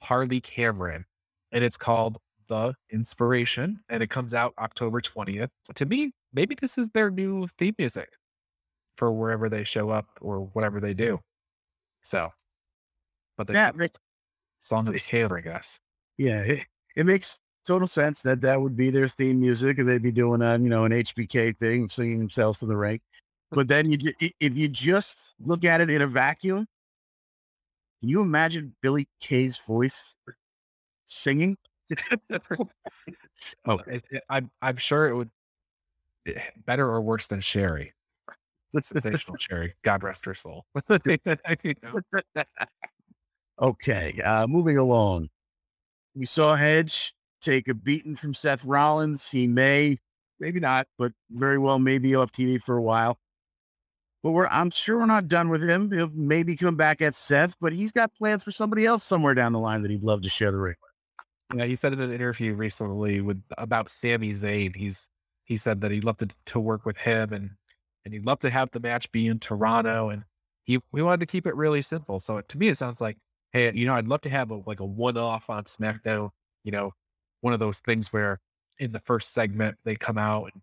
Harley 0.03 0.41
Cameron, 0.41 1.05
and 1.53 1.65
it's 1.65 1.77
called 1.77 2.19
The 2.49 2.75
Inspiration, 2.91 3.81
and 3.89 4.03
it 4.03 4.11
comes 4.11 4.35
out 4.35 4.55
October 4.59 5.01
twentieth. 5.01 5.51
To 5.75 5.87
me, 5.87 6.13
maybe 6.33 6.55
this 6.55 6.79
is 6.79 6.89
their 6.91 7.11
new 7.11 7.47
theme 7.59 7.75
music 7.79 8.11
for 8.97 9.11
wherever 9.13 9.49
they 9.49 9.65
show 9.65 9.91
up 9.91 10.07
or 10.21 10.41
whatever 10.53 10.81
they 10.81 10.95
do. 10.95 11.19
So, 12.03 12.31
but 13.37 13.47
the 13.47 13.55
yeah, 13.55 13.73
song 14.61 14.87
of 14.87 14.95
the 14.95 15.01
tailor, 15.01 15.39
I 15.39 15.41
guess. 15.41 15.81
Yeah, 16.17 16.43
it, 16.43 16.67
it 16.95 17.07
makes 17.07 17.41
total 17.65 17.89
sense 17.89 18.23
that 18.23 18.41
that 18.43 18.61
would 18.61 18.77
be 18.77 18.91
their 18.91 19.09
theme 19.09 19.41
music, 19.41 19.79
and 19.79 19.89
they'd 19.89 20.03
be 20.03 20.13
doing 20.13 20.43
a 20.43 20.59
you 20.59 20.69
know 20.69 20.85
an 20.85 20.93
HBK 20.93 21.57
thing, 21.57 21.89
singing 21.89 22.19
themselves 22.19 22.61
to 22.61 22.67
the 22.67 22.77
ring. 22.77 23.01
But 23.51 23.69
then 23.69 23.91
you, 23.91 24.13
if 24.41 24.57
you 24.57 24.69
just 24.69 25.35
look 25.41 25.65
at 25.65 25.81
it 25.81 25.89
in 25.89 26.03
a 26.03 26.07
vacuum, 26.07 26.67
can 28.01 28.09
you 28.09 28.21
imagine 28.21 28.75
Billie 28.83 29.09
Kay's 29.21 29.59
voice 29.59 30.15
singing? 31.07 31.57
oh, 33.67 33.81
I'm 34.29 34.51
I'm 34.61 34.77
sure 34.77 35.09
it 35.09 35.15
would 35.15 35.31
eh, 36.27 36.41
better 36.67 36.89
or 36.89 37.01
worse 37.01 37.27
than 37.29 37.41
Sherri. 37.41 37.93
Sensational 38.81 39.37
Sherri. 39.37 39.75
God 39.83 40.03
rest 40.03 40.25
her 40.25 40.35
soul. 40.35 40.65
okay, 43.61 44.21
uh, 44.21 44.47
moving 44.49 44.79
along. 44.79 45.29
We 46.17 46.27
saw 46.27 46.55
Edge 46.55 47.15
take 47.45 47.69
a 47.69 47.75
beating 47.75 48.17
from 48.17 48.35
Seth 48.35 48.65
Rollins. 48.65 49.31
He 49.31 49.47
may, 49.47 49.99
maybe 50.41 50.61
not, 50.61 50.87
but 50.99 51.13
very 51.31 51.59
well 51.59 51.79
may 51.79 51.99
be 51.99 52.15
off 52.15 52.33
TV 52.33 52.61
for 52.61 52.77
a 52.77 52.83
while. 52.83 53.19
But 54.23 54.31
we're, 54.31 54.47
I'm 54.47 54.71
sure 54.71 54.99
we're 54.99 55.07
not 55.07 55.29
done 55.29 55.51
with 55.51 55.63
him. 55.63 55.93
He'll 55.93 56.11
maybe 56.15 56.57
come 56.57 56.77
back 56.77 57.03
at 57.03 57.15
Seth, 57.15 57.57
but 57.61 57.75
he's 57.75 57.93
got 57.93 58.15
plans 58.15 58.43
for 58.43 58.51
somebody 58.51 58.87
else 58.87 59.05
somewhere 59.05 59.35
down 59.35 59.53
the 59.53 59.59
line 59.59 59.83
that 59.83 59.91
he'd 59.91 60.03
love 60.03 60.23
to 60.23 60.31
share 60.31 60.51
the 60.51 60.59
ring 60.59 60.77
with. 60.81 61.61
Yeah, 61.61 61.67
he 61.67 61.77
said 61.77 61.93
in 61.93 62.01
an 62.01 62.13
interview 62.13 62.55
recently 62.55 63.21
with 63.21 63.43
about 63.59 63.91
Sami 63.91 64.33
Zayn. 64.33 64.75
He's 64.75 65.11
he 65.45 65.59
said 65.59 65.83
that 65.83 65.91
he'd 65.91 66.05
love 66.05 66.17
to 66.17 66.29
to 66.47 66.59
work 66.59 66.87
with 66.87 66.97
him 66.97 67.35
and 67.35 67.51
and 68.05 68.15
he'd 68.15 68.27
love 68.27 68.39
to 68.41 68.51
have 68.51 68.71
the 68.71 68.81
match 68.81 69.11
be 69.13 69.27
in 69.27 69.39
Toronto. 69.39 70.09
And 70.09 70.25
he 70.65 70.81
we 70.91 71.03
wanted 71.03 71.21
to 71.21 71.27
keep 71.27 71.47
it 71.47 71.55
really 71.55 71.83
simple. 71.83 72.19
So 72.19 72.41
to 72.41 72.59
me, 72.59 72.69
it 72.69 72.79
sounds 72.79 73.01
like, 73.01 73.19
hey, 73.53 73.73
you 73.75 73.87
know, 73.87 73.95
I'd 73.95 74.09
love 74.09 74.23
to 74.23 74.31
have 74.31 74.51
a 74.51 74.57
like 74.67 74.81
a 74.81 74.87
one 74.87 75.17
off 75.17 75.51
on 75.51 75.65
SmackDown. 75.65 76.31
You 76.65 76.73
know, 76.73 76.93
one 77.45 77.53
of 77.53 77.61
those 77.61 77.81
things 77.81 78.13
where 78.13 78.41
in 78.79 78.91
the 78.91 79.01
first 79.01 79.33
segment 79.33 79.77
they 79.85 79.95
come 79.95 80.19
out 80.19 80.51
and 80.53 80.63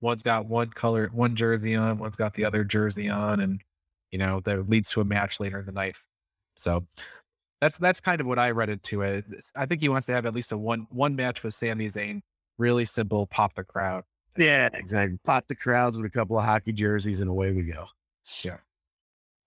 one's 0.00 0.22
got 0.22 0.46
one 0.46 0.68
color, 0.68 1.08
one 1.12 1.34
jersey 1.34 1.74
on, 1.74 1.98
one's 1.98 2.14
got 2.14 2.34
the 2.34 2.44
other 2.44 2.62
jersey 2.62 3.08
on, 3.08 3.40
and 3.40 3.62
you 4.10 4.18
know 4.18 4.40
that 4.40 4.68
leads 4.68 4.90
to 4.90 5.00
a 5.00 5.04
match 5.04 5.40
later 5.40 5.58
in 5.60 5.66
the 5.66 5.72
night. 5.72 5.96
So 6.56 6.86
that's 7.60 7.78
that's 7.78 8.00
kind 8.00 8.20
of 8.20 8.26
what 8.26 8.38
I 8.38 8.50
read 8.50 8.68
into 8.68 9.02
eh, 9.02 9.22
it. 9.30 9.50
I 9.56 9.66
think 9.66 9.80
he 9.80 9.88
wants 9.88 10.06
to 10.08 10.12
have 10.12 10.26
at 10.26 10.34
least 10.34 10.52
a 10.52 10.58
one 10.58 10.86
one 10.90 11.16
match 11.16 11.42
with 11.42 11.54
Sami 11.54 11.86
Zayn. 11.86 12.20
Really 12.58 12.84
simple, 12.84 13.26
pop 13.26 13.54
the 13.54 13.64
crowd. 13.64 14.04
Yeah, 14.36 14.68
exactly. 14.72 15.18
Pop 15.24 15.48
the 15.48 15.54
crowds 15.54 15.96
with 15.96 16.06
a 16.06 16.10
couple 16.10 16.38
of 16.38 16.44
hockey 16.44 16.72
jerseys, 16.72 17.20
and 17.20 17.30
away 17.30 17.52
we 17.52 17.64
go. 17.64 17.86
Yeah. 18.44 18.58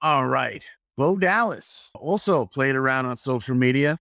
All 0.01 0.27
right. 0.27 0.63
Bo 0.97 1.17
Dallas 1.17 1.91
also 1.95 2.45
played 2.45 2.75
around 2.75 3.05
on 3.05 3.15
social 3.15 3.55
media, 3.55 3.97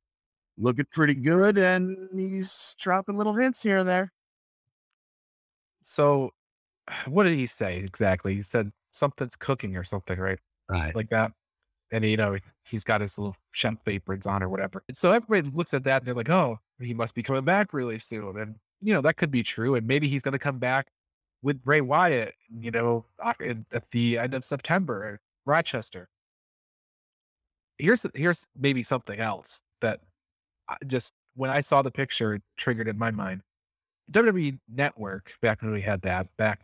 looking 0.58 0.86
pretty 0.92 1.14
good, 1.14 1.58
and 1.58 2.08
he's 2.14 2.74
dropping 2.78 3.16
little 3.16 3.34
hints 3.34 3.62
here 3.62 3.78
and 3.78 3.88
there. 3.88 4.12
So 5.82 6.32
what 7.06 7.24
did 7.24 7.38
he 7.38 7.46
say 7.46 7.78
exactly? 7.78 8.34
He 8.34 8.42
said 8.42 8.70
something's 8.92 9.36
cooking 9.36 9.76
or 9.76 9.84
something, 9.84 10.18
right? 10.18 10.38
Right. 10.68 10.94
Like 10.94 11.10
that. 11.10 11.32
And 11.92 12.04
you 12.04 12.16
know, 12.16 12.38
he's 12.64 12.84
got 12.84 13.00
his 13.00 13.18
little 13.18 13.36
chef 13.52 13.74
aprons 13.86 14.26
on 14.26 14.42
or 14.42 14.48
whatever. 14.48 14.82
And 14.88 14.96
so 14.96 15.12
everybody 15.12 15.50
looks 15.54 15.74
at 15.74 15.84
that 15.84 16.02
and 16.02 16.06
they're 16.06 16.14
like, 16.14 16.30
oh, 16.30 16.58
he 16.80 16.94
must 16.94 17.14
be 17.14 17.22
coming 17.22 17.44
back 17.44 17.72
really 17.72 17.98
soon. 17.98 18.38
And 18.38 18.56
you 18.80 18.94
know, 18.94 19.00
that 19.02 19.16
could 19.16 19.30
be 19.30 19.42
true. 19.42 19.74
And 19.74 19.86
maybe 19.86 20.08
he's 20.08 20.22
gonna 20.22 20.38
come 20.38 20.58
back 20.58 20.88
with 21.42 21.62
Bray 21.62 21.80
Wyatt, 21.80 22.34
you 22.60 22.70
know, 22.70 23.04
uh, 23.18 23.32
at 23.72 23.90
the 23.90 24.18
end 24.18 24.34
of 24.34 24.44
September 24.44 25.08
in 25.08 25.18
Rochester. 25.46 26.08
Here's 27.78 28.06
here's 28.14 28.46
maybe 28.56 28.82
something 28.82 29.18
else 29.18 29.62
that 29.80 30.00
just 30.86 31.12
when 31.34 31.50
I 31.50 31.60
saw 31.60 31.82
the 31.82 31.90
picture, 31.90 32.34
it 32.34 32.42
triggered 32.56 32.88
in 32.88 32.98
my 32.98 33.10
mind. 33.10 33.42
WWE 34.12 34.58
Network, 34.68 35.32
back 35.40 35.62
when 35.62 35.72
we 35.72 35.80
had 35.80 36.02
that, 36.02 36.26
back 36.36 36.60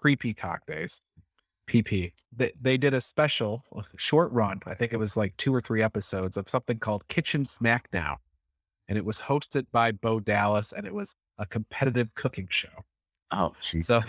pre 0.00 0.16
Peacock 0.16 0.66
days, 0.66 1.00
PP. 1.66 2.12
They, 2.34 2.52
they 2.60 2.76
did 2.76 2.94
a 2.94 3.00
special, 3.00 3.64
a 3.74 3.84
short 3.96 4.32
run. 4.32 4.60
I 4.66 4.74
think 4.74 4.92
it 4.92 4.98
was 4.98 5.16
like 5.16 5.36
two 5.36 5.54
or 5.54 5.60
three 5.60 5.82
episodes 5.82 6.36
of 6.36 6.48
something 6.48 6.78
called 6.78 7.06
Kitchen 7.08 7.44
Smackdown. 7.44 8.16
And 8.88 8.96
it 8.96 9.04
was 9.04 9.18
hosted 9.18 9.66
by 9.72 9.92
Bo 9.92 10.20
Dallas 10.20 10.72
and 10.72 10.86
it 10.86 10.94
was 10.94 11.14
a 11.38 11.46
competitive 11.46 12.14
cooking 12.14 12.46
show. 12.50 12.84
Oh, 13.32 13.52
geez. 13.60 13.86
So, 13.86 14.00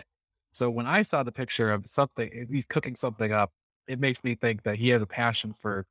so 0.52 0.70
when 0.70 0.86
I 0.86 1.02
saw 1.02 1.24
the 1.24 1.32
picture 1.32 1.72
of 1.72 1.88
something, 1.88 2.30
eh, 2.34 2.46
he's 2.50 2.66
cooking 2.66 2.96
something 2.96 3.32
up, 3.32 3.52
it 3.88 4.00
makes 4.00 4.24
me 4.24 4.36
think 4.36 4.64
that 4.64 4.76
he 4.76 4.90
has 4.90 5.02
a 5.02 5.08
passion 5.08 5.54
for 5.60 5.86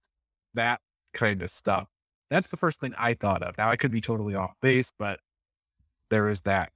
that 0.54 0.80
kind 1.14 1.42
of 1.42 1.50
stuff. 1.50 1.88
That's 2.30 2.49
the 2.49 2.56
first 2.56 2.80
thing 2.80 2.95
I 2.99 3.14
thought 3.14 3.42
of. 3.42 3.56
Now 3.56 3.71
I 3.71 3.76
could 3.76 3.92
be 3.92 4.00
totally 4.00 4.35
off 4.35 4.54
base, 4.61 4.92
but 4.99 5.21
there 6.11 6.28
is 6.28 6.40
that. 6.42 6.73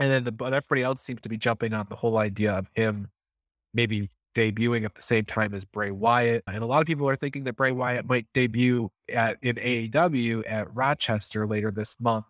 And 0.00 0.10
then, 0.10 0.24
the, 0.24 0.32
but 0.32 0.52
everybody 0.52 0.82
else 0.82 1.00
seems 1.00 1.20
to 1.22 1.28
be 1.28 1.36
jumping 1.36 1.72
on 1.72 1.86
the 1.88 1.96
whole 1.96 2.18
idea 2.18 2.52
of 2.52 2.68
him 2.74 3.08
maybe 3.74 4.08
debuting 4.34 4.84
at 4.84 4.94
the 4.94 5.02
same 5.02 5.24
time 5.24 5.54
as 5.54 5.64
Bray 5.64 5.90
Wyatt. 5.90 6.44
And 6.46 6.62
a 6.62 6.66
lot 6.66 6.80
of 6.80 6.86
people 6.86 7.08
are 7.08 7.16
thinking 7.16 7.44
that 7.44 7.54
Bray 7.56 7.72
Wyatt 7.72 8.08
might 8.08 8.26
debut 8.32 8.90
at 9.12 9.38
in 9.42 9.56
AEW 9.56 10.44
at 10.46 10.72
Rochester 10.74 11.46
later 11.46 11.70
this 11.70 11.96
month. 12.00 12.26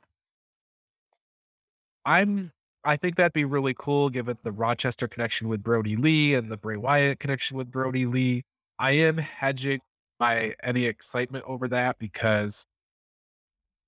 I'm 2.04 2.52
I 2.84 2.96
think 2.96 3.16
that'd 3.16 3.32
be 3.32 3.44
really 3.44 3.74
cool 3.78 4.08
given 4.08 4.38
the 4.42 4.52
Rochester 4.52 5.08
connection 5.08 5.48
with 5.48 5.62
Brodie 5.62 5.96
Lee 5.96 6.34
and 6.34 6.48
the 6.48 6.56
Bray 6.56 6.76
Wyatt 6.76 7.20
connection 7.20 7.56
with 7.56 7.70
Brodie 7.70 8.06
Lee. 8.06 8.44
I 8.78 8.92
am 8.92 9.18
hedging 9.18 9.80
my 10.20 10.54
any 10.62 10.84
excitement 10.84 11.44
over 11.46 11.68
that 11.68 11.98
because 11.98 12.66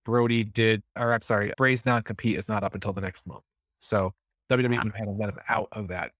Brodie 0.04 0.44
did, 0.44 0.82
or 0.99 1.12
I'm 1.12 1.22
sorry, 1.22 1.52
Bray's 1.56 1.84
non 1.87 2.02
compete 2.02 2.38
is 2.38 2.49
not 2.49 2.64
up 2.64 2.75
until 2.75 2.92
the 2.92 3.00
next 3.00 3.26
month. 3.26 3.42
So 3.80 4.12
WWE 4.50 4.78
ah. 4.78 4.84
would 4.84 4.94
have 4.94 5.06
to 5.06 5.12
let 5.12 5.28
him 5.30 5.38
out 5.49 5.68
of 5.72 5.88
that. 5.88 6.12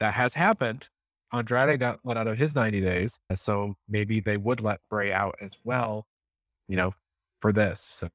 That 0.00 0.14
has 0.14 0.34
happened. 0.34 0.88
Andrade 1.32 1.78
got 1.78 2.00
let 2.04 2.16
out 2.16 2.26
of 2.26 2.38
his 2.38 2.54
90 2.54 2.80
days. 2.80 3.20
So 3.34 3.74
maybe 3.88 4.20
they 4.20 4.36
would 4.36 4.60
let 4.60 4.80
Bray 4.88 5.12
out 5.12 5.36
as 5.40 5.56
well, 5.64 6.06
you 6.68 6.76
know, 6.76 6.94
for 7.40 7.52
this. 7.52 7.80
So 7.80 8.08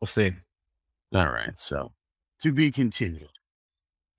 we'll 0.00 0.06
see. 0.06 0.32
All 1.14 1.30
right. 1.30 1.58
So 1.58 1.92
to 2.42 2.52
be 2.52 2.70
continued. 2.70 3.30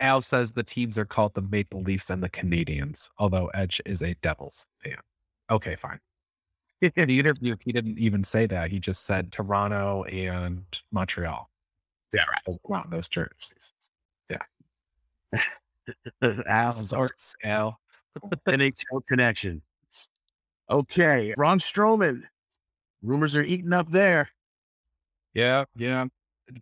Al 0.01 0.21
says 0.21 0.51
the 0.51 0.63
teams 0.63 0.97
are 0.97 1.05
called 1.05 1.33
the 1.33 1.41
Maple 1.41 1.81
Leafs 1.81 2.09
and 2.09 2.23
the 2.23 2.29
Canadiens, 2.29 3.09
although 3.17 3.47
Edge 3.47 3.81
is 3.85 4.01
a 4.01 4.13
Devils 4.15 4.65
fan. 4.81 4.95
Okay, 5.51 5.75
fine. 5.75 5.99
In 6.81 6.91
the 7.07 7.19
interview, 7.19 7.55
he 7.63 7.71
didn't 7.71 7.99
even 7.99 8.23
say 8.23 8.45
that. 8.47 8.71
He 8.71 8.79
just 8.79 9.05
said 9.05 9.31
Toronto 9.31 10.03
and 10.03 10.63
Montreal. 10.91 11.49
Yeah, 12.13 12.23
right. 12.23 12.59
Wow, 12.63 12.83
those 12.89 13.07
jerseys. 13.07 13.73
Yeah. 14.29 15.41
Al, 16.47 16.71
Sorts, 16.71 17.35
Al. 17.43 17.79
NHL 18.47 19.05
connection. 19.07 19.61
Okay, 20.69 21.33
Braun 21.35 21.59
Strowman. 21.59 22.23
Rumors 23.01 23.35
are 23.35 23.43
eating 23.43 23.73
up 23.73 23.89
there. 23.91 24.29
Yeah, 25.33 25.65
yeah. 25.75 26.05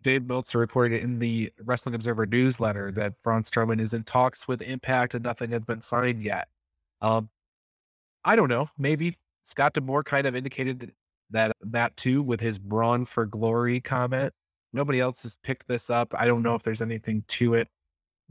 Dave 0.02 0.26
Meltzer 0.26 0.58
reported 0.58 1.02
in 1.02 1.18
the 1.18 1.52
Wrestling 1.64 1.94
Observer 1.94 2.26
newsletter 2.26 2.92
that 2.92 3.14
Braun 3.22 3.42
Strowman 3.42 3.80
is 3.80 3.94
in 3.94 4.04
talks 4.04 4.46
with 4.46 4.60
Impact 4.60 5.14
and 5.14 5.24
nothing 5.24 5.50
has 5.50 5.62
been 5.62 5.80
signed 5.80 6.22
yet. 6.22 6.48
Um, 7.00 7.30
I 8.24 8.36
don't 8.36 8.48
know. 8.48 8.68
Maybe 8.76 9.16
Scott 9.42 9.74
D'Amore 9.74 10.04
kind 10.04 10.26
of 10.26 10.34
indicated 10.36 10.92
that 11.30 11.52
that 11.60 11.96
too 11.96 12.22
with 12.22 12.40
his 12.40 12.58
Braun 12.58 13.04
for 13.04 13.26
Glory 13.26 13.80
comment. 13.80 14.32
Nobody 14.72 15.00
else 15.00 15.22
has 15.22 15.36
picked 15.42 15.66
this 15.68 15.88
up. 15.90 16.14
I 16.16 16.26
don't 16.26 16.42
know 16.42 16.54
if 16.54 16.62
there's 16.62 16.82
anything 16.82 17.24
to 17.28 17.54
it. 17.54 17.68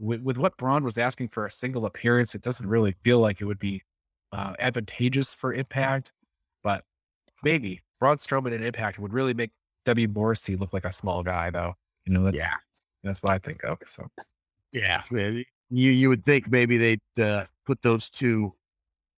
With, 0.00 0.22
with 0.22 0.38
what 0.38 0.56
Braun 0.56 0.84
was 0.84 0.96
asking 0.96 1.28
for 1.28 1.44
a 1.46 1.50
single 1.50 1.84
appearance, 1.86 2.34
it 2.36 2.42
doesn't 2.42 2.68
really 2.68 2.94
feel 3.02 3.18
like 3.18 3.40
it 3.40 3.44
would 3.44 3.58
be 3.58 3.82
uh, 4.32 4.54
advantageous 4.60 5.34
for 5.34 5.52
Impact, 5.52 6.12
but 6.62 6.84
maybe 7.42 7.80
Braun 7.98 8.16
Strowman 8.18 8.54
and 8.54 8.64
Impact 8.64 9.00
would 9.00 9.12
really 9.12 9.34
make 9.34 9.50
W. 9.86 10.06
Morrissey 10.06 10.54
look 10.54 10.72
like 10.72 10.84
a 10.84 10.92
small 10.92 11.24
guy, 11.24 11.50
though. 11.50 11.74
You 12.06 12.12
know, 12.12 12.22
that's, 12.22 12.36
Yeah. 12.36 12.54
that's 13.02 13.20
what 13.22 13.32
I 13.32 13.38
think 13.38 13.64
of. 13.64 13.78
So 13.88 14.06
Yeah. 14.70 15.02
man, 15.10 15.44
You 15.70 15.90
you 15.90 16.08
would 16.08 16.24
think 16.24 16.48
maybe 16.48 16.76
they'd 16.76 17.20
uh, 17.20 17.46
put 17.66 17.82
those 17.82 18.08
two 18.08 18.54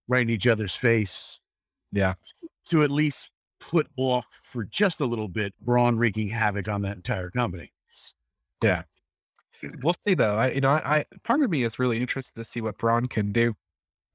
right 0.08 0.22
in 0.22 0.30
each 0.30 0.48
other's 0.48 0.76
face 0.76 1.40
yeah, 1.92 2.14
to 2.68 2.84
at 2.84 2.92
least 2.92 3.32
put 3.60 3.88
off 3.98 4.26
for 4.42 4.64
just 4.64 5.02
a 5.02 5.06
little 5.06 5.28
bit 5.28 5.54
Braun 5.62 5.98
wreaking 5.98 6.30
havoc 6.30 6.68
on 6.68 6.82
that 6.84 6.96
entire 6.96 7.30
company. 7.30 7.72
yeah. 8.64 8.84
We'll 9.84 9.96
see 10.02 10.14
though. 10.14 10.36
I, 10.36 10.52
you 10.52 10.62
know, 10.62 10.70
I, 10.70 11.00
I 11.00 11.06
part 11.24 11.42
of 11.42 11.50
me 11.50 11.64
is 11.64 11.80
really 11.80 12.00
interested 12.00 12.36
to 12.36 12.46
see 12.46 12.62
what 12.62 12.78
Braun 12.78 13.06
can 13.08 13.34
do 13.34 13.54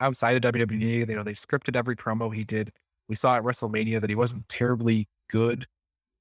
outside 0.00 0.43
of 0.43 0.54
WWE. 0.54 1.07
You 1.09 1.16
know, 1.16 1.23
they 1.23 1.35
scripted 1.35 1.76
every 1.76 1.97
promo 1.97 2.35
he 2.35 2.45
did. 2.45 2.73
We 3.09 3.14
saw 3.14 3.37
at 3.37 3.43
WrestleMania 3.43 4.00
that 4.00 4.09
he 4.09 4.16
wasn't 4.16 4.49
terribly 4.49 5.07
good 5.31 5.66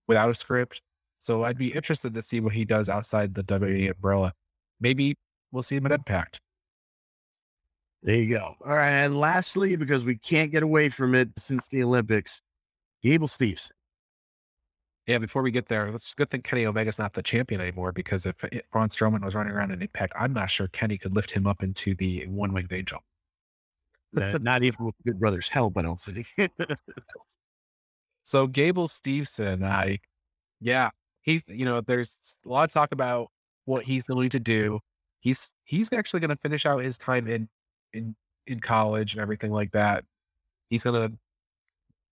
without 0.08 0.30
a 0.30 0.36
script. 0.36 0.82
So 1.20 1.44
I'd 1.44 1.58
be 1.58 1.74
interested 1.74 2.14
to 2.14 2.22
see 2.22 2.42
what 2.42 2.54
he 2.54 2.66
does 2.66 2.90
outside 2.90 3.34
the 3.34 3.44
WWE 3.46 3.92
umbrella. 3.92 4.34
Maybe 4.82 5.16
we'll 5.54 5.64
see 5.64 5.78
him 5.78 5.86
at 5.86 5.94
Impact. 5.94 6.42
There 8.04 8.16
you 8.16 8.38
go. 8.38 8.56
All 8.66 8.76
right. 8.76 8.92
And 8.92 9.18
lastly, 9.18 9.76
because 9.78 10.04
we 10.04 10.18
can't 10.18 10.52
get 10.52 10.62
away 10.62 10.90
from 10.90 11.16
it 11.16 11.30
since 11.38 11.68
the 11.70 11.82
Olympics, 11.84 12.42
Gable 13.02 13.28
Steveson. 13.28 13.72
Yeah, 15.08 15.18
before 15.18 15.42
we 15.42 15.52
get 15.52 15.68
there, 15.68 15.88
it's 15.88 16.14
a 16.14 16.16
good 16.16 16.30
thing 16.30 16.42
Kenny 16.42 16.66
Omega's 16.66 17.00
not 17.00 17.14
the 17.14 17.24
champion 17.24 17.60
anymore 17.60 17.92
because 17.92 18.26
if 18.26 18.36
Braun 18.72 18.88
Strowman 18.88 19.24
was 19.24 19.36
running 19.36 19.54
around 19.54 19.72
in 19.72 19.82
Impact, 19.82 20.14
I'm 20.18 20.32
not 20.32 20.50
sure 20.50 20.68
Kenny 20.70 20.98
could 20.98 21.14
lift 21.14 21.32
him 21.32 21.46
up 21.46 21.62
into 21.62 21.94
the 21.94 22.26
one 22.28 22.54
winged 22.54 22.72
angel. 22.72 23.00
Uh, 24.16 24.38
not 24.42 24.64
even 24.64 24.86
with 24.86 24.96
Good 25.06 25.20
Brothers 25.20 25.50
help, 25.50 25.78
I 25.78 25.82
don't 25.82 26.00
think. 26.00 26.28
So 28.24 28.48
Gable 28.48 28.88
Steveson, 28.88 29.64
I, 29.64 30.00
yeah, 30.62 30.90
he, 31.22 31.42
you 31.48 31.66
know, 31.66 31.82
there's 31.82 32.40
a 32.46 32.50
lot 32.50 32.64
of 32.64 32.74
talk 32.74 32.94
about 32.94 33.28
what 33.66 33.84
he's 33.84 34.04
going 34.04 34.30
to 34.30 34.40
do. 34.40 34.80
He's 35.20 35.54
he's 35.66 35.92
actually 35.94 36.22
going 36.22 36.30
to 36.30 36.38
finish 36.38 36.66
out 36.66 36.80
his 36.80 36.98
time 36.98 37.28
in 37.28 37.50
in 37.94 38.16
in 38.48 38.60
college 38.60 39.14
and 39.14 39.22
everything 39.22 39.52
like 39.52 39.72
that. 39.72 40.04
He's 40.70 40.84
going 40.84 41.10
to 41.10 41.18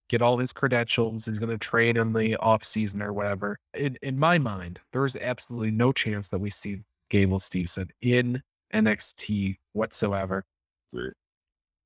get 0.09 0.21
all 0.21 0.37
his 0.37 0.51
credentials. 0.51 1.25
He's 1.25 1.39
going 1.39 1.49
to 1.49 1.57
train 1.57 1.97
in 1.97 2.13
the 2.13 2.35
off 2.37 2.63
season 2.63 3.01
or 3.01 3.13
whatever. 3.13 3.57
In 3.73 3.97
in 4.01 4.19
my 4.19 4.37
mind, 4.37 4.79
there 4.91 5.05
is 5.05 5.15
absolutely 5.15 5.71
no 5.71 5.91
chance 5.91 6.27
that 6.29 6.39
we 6.39 6.49
see 6.49 6.81
Gable 7.09 7.39
Steveson 7.39 7.89
in 8.01 8.41
NXT 8.73 9.57
whatsoever. 9.73 10.43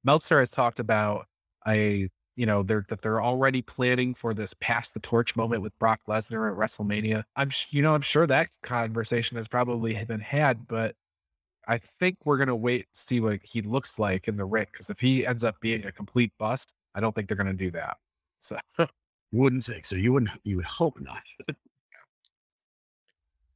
Meltzer 0.04 0.40
has 0.40 0.52
talked 0.52 0.80
about 0.80 1.26
a 1.68 2.10
you 2.36 2.46
know 2.46 2.64
they're 2.64 2.86
that 2.90 3.02
they're 3.02 3.22
already 3.22 3.62
planning 3.62 4.14
for 4.14 4.34
this 4.34 4.54
pass 4.60 4.92
the 4.92 5.00
torch 5.00 5.36
moment 5.36 5.62
with 5.62 5.78
Brock 5.80 6.02
Lesnar 6.08 6.52
at 6.52 6.58
WrestleMania. 6.58 7.24
I'm 7.36 7.50
sh- 7.50 7.68
you 7.72 7.82
know 7.82 7.94
I'm 7.96 8.02
sure 8.02 8.28
that 8.28 8.50
conversation 8.62 9.38
has 9.38 9.48
probably 9.48 10.04
been 10.06 10.20
had, 10.20 10.68
but 10.68 10.96
I 11.68 11.78
think 11.78 12.18
we're 12.26 12.38
gonna 12.38 12.56
wait 12.56 12.88
see 12.94 13.20
what 13.20 13.40
he 13.44 13.62
looks 13.62 13.98
like 14.00 14.28
in 14.28 14.38
the 14.38 14.46
ring 14.46 14.68
because 14.72 14.90
if 14.90 15.00
he 15.00 15.26
ends 15.26 15.44
up 15.44 15.60
being 15.60 15.86
a 15.86 15.92
complete 15.92 16.32
bust, 16.38 16.72
I 16.94 17.00
don't 17.00 17.14
think 17.14 17.28
they're 17.28 17.38
gonna 17.38 17.54
do 17.54 17.72
that. 17.72 17.98
So 18.40 18.58
Wouldn't 19.36 19.66
think 19.66 19.84
so. 19.86 19.96
You 19.96 20.14
wouldn't. 20.14 20.32
You 20.44 20.58
would 20.58 20.66
hope 20.66 21.00
not. 21.02 21.24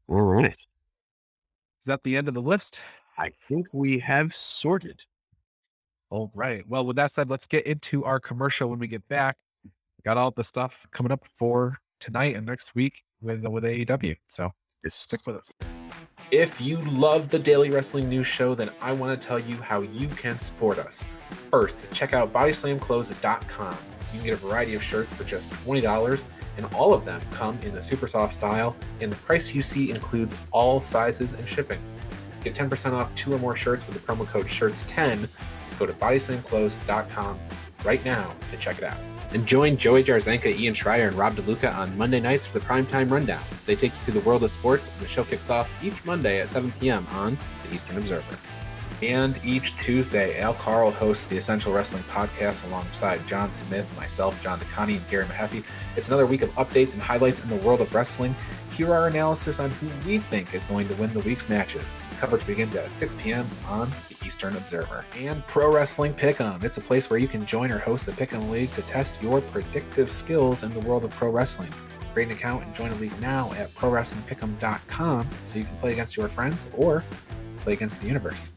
All 0.09 0.21
right. 0.21 0.51
is 0.51 1.85
that 1.85 2.03
the 2.03 2.17
end 2.17 2.27
of 2.27 2.33
the 2.33 2.41
list? 2.41 2.81
I 3.17 3.31
think 3.47 3.67
we 3.71 3.99
have 3.99 4.35
sorted. 4.35 5.01
All 6.09 6.31
right. 6.33 6.67
Well, 6.67 6.85
with 6.85 6.95
that 6.95 7.11
said, 7.11 7.29
let's 7.29 7.45
get 7.45 7.65
into 7.65 8.03
our 8.03 8.19
commercial 8.19 8.69
when 8.69 8.79
we 8.79 8.87
get 8.87 9.07
back. 9.07 9.37
Got 10.03 10.17
all 10.17 10.31
the 10.31 10.43
stuff 10.43 10.87
coming 10.91 11.11
up 11.11 11.25
for 11.37 11.77
tonight 11.99 12.35
and 12.35 12.45
next 12.45 12.73
week 12.73 13.03
with 13.21 13.45
with 13.47 13.63
AEW. 13.63 14.15
So 14.27 14.51
just 14.83 15.01
stick 15.01 15.21
with 15.25 15.37
us. 15.37 15.68
If 16.31 16.61
you 16.61 16.77
love 16.77 17.29
the 17.29 17.39
Daily 17.39 17.71
Wrestling 17.71 18.07
News 18.07 18.27
Show, 18.27 18.53
then 18.53 18.69
I 18.81 18.91
want 18.91 19.19
to 19.19 19.27
tell 19.27 19.39
you 19.39 19.55
how 19.57 19.81
you 19.81 20.07
can 20.07 20.39
support 20.39 20.77
us. 20.77 21.03
First, 21.49 21.85
check 21.91 22.13
out 22.13 22.31
bodyslamclothes.com. 22.31 23.77
You 24.13 24.19
can 24.19 24.23
get 24.23 24.33
a 24.33 24.37
variety 24.37 24.75
of 24.75 24.83
shirts 24.83 25.11
for 25.11 25.23
just 25.23 25.49
$20, 25.49 26.23
and 26.57 26.65
all 26.75 26.93
of 26.93 27.05
them 27.05 27.21
come 27.31 27.57
in 27.63 27.73
the 27.73 27.81
super 27.81 28.07
soft 28.07 28.33
style, 28.33 28.75
and 29.01 29.11
the 29.11 29.15
price 29.17 29.53
you 29.53 29.61
see 29.61 29.89
includes 29.89 30.35
all 30.51 30.81
sizes 30.83 31.33
and 31.33 31.47
shipping. 31.47 31.81
Get 32.43 32.53
10% 32.53 32.93
off 32.93 33.13
two 33.15 33.33
or 33.33 33.39
more 33.39 33.55
shirts 33.55 33.85
with 33.87 33.95
the 33.95 34.01
promo 34.01 34.25
code 34.25 34.47
SHIRTS10. 34.47 35.27
Go 35.79 35.85
to 35.85 35.93
bodyslamclothes.com 35.93 37.39
right 37.83 38.03
now 38.05 38.35
to 38.51 38.57
check 38.57 38.77
it 38.77 38.83
out. 38.83 38.97
And 39.31 39.45
join 39.45 39.77
Joey 39.77 40.03
Jarzenka, 40.03 40.57
Ian 40.57 40.73
Schreier, 40.73 41.07
and 41.07 41.17
Rob 41.17 41.35
DeLuca 41.35 41.73
on 41.75 41.95
Monday 41.97 42.19
nights 42.19 42.47
for 42.47 42.57
the 42.57 42.65
Primetime 42.65 43.11
Rundown. 43.11 43.43
They 43.65 43.75
take 43.75 43.91
you 43.93 43.99
through 43.99 44.19
the 44.19 44.27
world 44.27 44.43
of 44.43 44.49
sports, 44.49 44.89
and 44.89 44.99
the 44.99 45.07
show 45.07 45.23
kicks 45.23 45.49
off 45.49 45.71
each 45.83 46.03
Monday 46.03 46.41
at 46.41 46.49
7 46.49 46.73
p.m. 46.79 47.05
on 47.11 47.37
the 47.63 47.75
Eastern 47.75 47.97
Observer. 47.97 48.37
And 49.01 49.39
each 49.45 49.77
Tuesday, 49.77 50.39
Al 50.41 50.55
Carl 50.55 50.91
hosts 50.91 51.23
the 51.25 51.37
Essential 51.37 51.71
Wrestling 51.71 52.03
Podcast 52.11 52.65
alongside 52.67 53.25
John 53.27 53.51
Smith, 53.53 53.87
myself, 53.95 54.41
John 54.41 54.59
D'Aconti, 54.59 54.97
and 54.97 55.09
Gary 55.09 55.25
Mahaffey. 55.25 55.63
It's 55.95 56.09
another 56.09 56.25
week 56.25 56.41
of 56.41 56.49
updates 56.55 56.93
and 56.93 57.01
highlights 57.01 57.41
in 57.41 57.49
the 57.49 57.55
world 57.57 57.79
of 57.79 57.93
wrestling. 57.93 58.35
Hear 58.71 58.93
our 58.93 59.07
analysis 59.07 59.59
on 59.59 59.69
who 59.71 59.89
we 60.05 60.17
think 60.17 60.53
is 60.53 60.65
going 60.65 60.89
to 60.89 60.95
win 60.95 61.13
the 61.13 61.21
week's 61.21 61.47
matches. 61.47 61.93
Coverage 62.19 62.45
begins 62.45 62.75
at 62.75 62.91
6 62.91 63.15
p.m. 63.15 63.49
on 63.65 63.89
the 64.09 64.25
Eastern 64.25 64.57
Observer. 64.57 65.05
And 65.15 65.45
Pro 65.47 65.73
Wrestling 65.73 66.13
Pick'em. 66.13 66.61
It's 66.65 66.77
a 66.77 66.81
place 66.81 67.09
where 67.09 67.17
you 67.17 67.29
can 67.29 67.45
join 67.45 67.71
or 67.71 67.79
host 67.79 68.09
a 68.09 68.11
Pick'em 68.11 68.49
League 68.49 68.73
to 68.73 68.81
test 68.81 69.21
your 69.21 69.39
predictive 69.39 70.11
skills 70.11 70.63
in 70.63 70.73
the 70.73 70.81
world 70.81 71.05
of 71.05 71.11
pro 71.11 71.29
wrestling. 71.29 71.73
Create 72.13 72.25
an 72.25 72.33
account 72.33 72.65
and 72.65 72.75
join 72.75 72.91
a 72.91 72.95
league 72.95 73.17
now 73.21 73.53
at 73.53 73.73
ProWrestlingPick'em.com 73.73 75.29
so 75.45 75.57
you 75.57 75.63
can 75.63 75.77
play 75.77 75.93
against 75.93 76.17
your 76.17 76.27
friends 76.27 76.65
or 76.73 77.05
play 77.61 77.71
against 77.71 78.01
the 78.01 78.07
universe. 78.07 78.51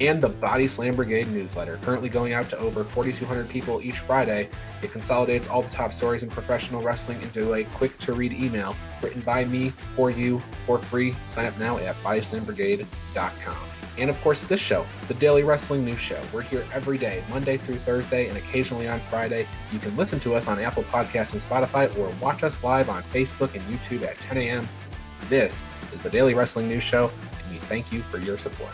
And 0.00 0.22
the 0.22 0.28
Body 0.28 0.66
Slam 0.66 0.96
Brigade 0.96 1.28
newsletter, 1.28 1.78
currently 1.82 2.08
going 2.08 2.32
out 2.32 2.48
to 2.50 2.58
over 2.58 2.84
4,200 2.84 3.48
people 3.48 3.82
each 3.82 3.98
Friday. 3.98 4.48
It 4.82 4.92
consolidates 4.92 5.48
all 5.48 5.62
the 5.62 5.70
top 5.70 5.92
stories 5.92 6.22
in 6.22 6.30
professional 6.30 6.82
wrestling 6.82 7.20
into 7.22 7.52
a 7.54 7.64
quick 7.64 7.98
to 7.98 8.14
read 8.14 8.32
email 8.32 8.74
written 9.02 9.20
by 9.20 9.44
me 9.44 9.72
for 9.94 10.10
you 10.10 10.42
for 10.66 10.78
free. 10.78 11.14
Sign 11.28 11.46
up 11.46 11.58
now 11.58 11.76
at 11.78 11.94
bodyslambrigade.com. 11.96 13.56
And 13.98 14.08
of 14.08 14.18
course, 14.22 14.40
this 14.42 14.60
show, 14.60 14.86
the 15.08 15.14
Daily 15.14 15.42
Wrestling 15.42 15.84
News 15.84 16.00
Show. 16.00 16.20
We're 16.32 16.42
here 16.42 16.64
every 16.72 16.96
day, 16.96 17.22
Monday 17.28 17.58
through 17.58 17.78
Thursday, 17.78 18.28
and 18.28 18.38
occasionally 18.38 18.88
on 18.88 19.00
Friday. 19.10 19.46
You 19.72 19.78
can 19.78 19.94
listen 19.96 20.18
to 20.20 20.34
us 20.34 20.48
on 20.48 20.58
Apple 20.58 20.84
Podcasts 20.84 21.32
and 21.32 21.42
Spotify, 21.42 21.94
or 21.98 22.10
watch 22.22 22.42
us 22.42 22.62
live 22.64 22.88
on 22.88 23.02
Facebook 23.04 23.54
and 23.54 23.62
YouTube 23.64 24.02
at 24.04 24.16
10 24.20 24.38
a.m. 24.38 24.66
This 25.28 25.62
is 25.92 26.00
the 26.00 26.08
Daily 26.08 26.32
Wrestling 26.32 26.68
News 26.68 26.84
Show, 26.84 27.10
and 27.20 27.52
we 27.52 27.58
thank 27.58 27.92
you 27.92 28.00
for 28.02 28.18
your 28.18 28.38
support. 28.38 28.72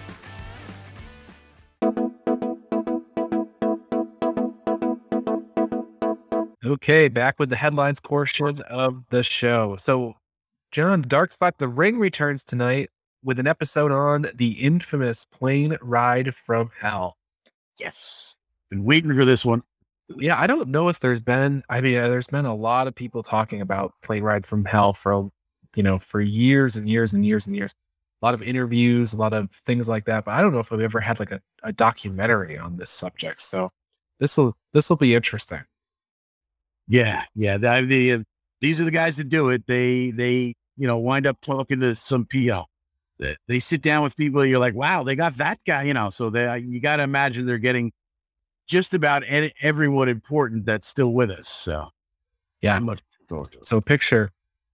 Okay, 6.66 7.06
back 7.06 7.38
with 7.38 7.48
the 7.48 7.54
headlines 7.54 8.00
portion 8.00 8.60
of 8.62 9.04
the 9.10 9.22
show. 9.22 9.76
So, 9.76 10.14
John, 10.72 11.02
Dark 11.02 11.30
Side 11.30 11.52
of 11.54 11.58
The 11.58 11.68
Ring 11.68 11.96
returns 11.96 12.42
tonight 12.42 12.90
with 13.22 13.38
an 13.38 13.46
episode 13.46 13.92
on 13.92 14.26
the 14.34 14.50
infamous 14.52 15.24
plane 15.24 15.76
ride 15.80 16.34
from 16.34 16.72
hell. 16.76 17.18
Yes. 17.78 18.34
Been 18.68 18.82
waiting 18.82 19.14
for 19.14 19.24
this 19.24 19.44
one. 19.44 19.62
Yeah, 20.16 20.40
I 20.40 20.48
don't 20.48 20.68
know 20.68 20.88
if 20.88 20.98
there's 20.98 21.20
been, 21.20 21.62
I 21.68 21.80
mean, 21.80 21.98
uh, 21.98 22.08
there's 22.08 22.26
been 22.26 22.46
a 22.46 22.54
lot 22.54 22.88
of 22.88 22.96
people 22.96 23.22
talking 23.22 23.60
about 23.60 23.92
plane 24.02 24.24
ride 24.24 24.44
from 24.44 24.64
hell 24.64 24.92
for, 24.92 25.28
you 25.76 25.84
know, 25.84 26.00
for 26.00 26.20
years 26.20 26.74
and 26.74 26.90
years 26.90 27.12
and 27.12 27.24
years 27.24 27.46
and 27.46 27.54
years. 27.54 27.74
A 28.22 28.26
lot 28.26 28.34
of 28.34 28.42
interviews, 28.42 29.12
a 29.12 29.18
lot 29.18 29.32
of 29.32 29.52
things 29.52 29.88
like 29.88 30.04
that. 30.06 30.24
But 30.24 30.32
I 30.32 30.42
don't 30.42 30.52
know 30.52 30.58
if 30.58 30.72
we've 30.72 30.80
ever 30.80 30.98
had 30.98 31.20
like 31.20 31.30
a, 31.30 31.40
a 31.62 31.72
documentary 31.72 32.58
on 32.58 32.76
this 32.76 32.90
subject. 32.90 33.40
So 33.40 33.68
this 34.18 34.36
will, 34.36 34.56
this 34.72 34.90
will 34.90 34.96
be 34.96 35.14
interesting. 35.14 35.62
Yeah. 36.88 37.24
Yeah. 37.34 37.56
The, 37.56 37.84
the, 37.86 38.12
uh, 38.12 38.18
these 38.60 38.80
are 38.80 38.84
the 38.84 38.90
guys 38.90 39.16
that 39.16 39.28
do 39.28 39.50
it. 39.50 39.66
They, 39.66 40.10
they, 40.10 40.54
you 40.76 40.86
know, 40.86 40.98
wind 40.98 41.26
up 41.26 41.40
talking 41.40 41.80
to 41.80 41.94
some 41.94 42.26
PO 42.26 42.66
they 43.18 43.60
sit 43.60 43.82
down 43.82 44.02
with 44.02 44.16
people 44.16 44.44
you're 44.44 44.58
like 44.58 44.74
wow 44.74 45.02
they 45.02 45.16
got 45.16 45.36
that 45.36 45.58
guy 45.66 45.82
you 45.82 45.94
know 45.94 46.10
so 46.10 46.30
they 46.30 46.58
you 46.58 46.80
got 46.80 46.96
to 46.96 47.02
imagine 47.02 47.46
they're 47.46 47.58
getting 47.58 47.92
just 48.66 48.94
about 48.94 49.22
everyone 49.24 50.08
important 50.08 50.66
that's 50.66 50.86
still 50.86 51.12
with 51.12 51.30
us 51.30 51.48
so 51.48 51.88
yeah 52.60 52.78
so 53.62 53.80
picture 53.80 54.30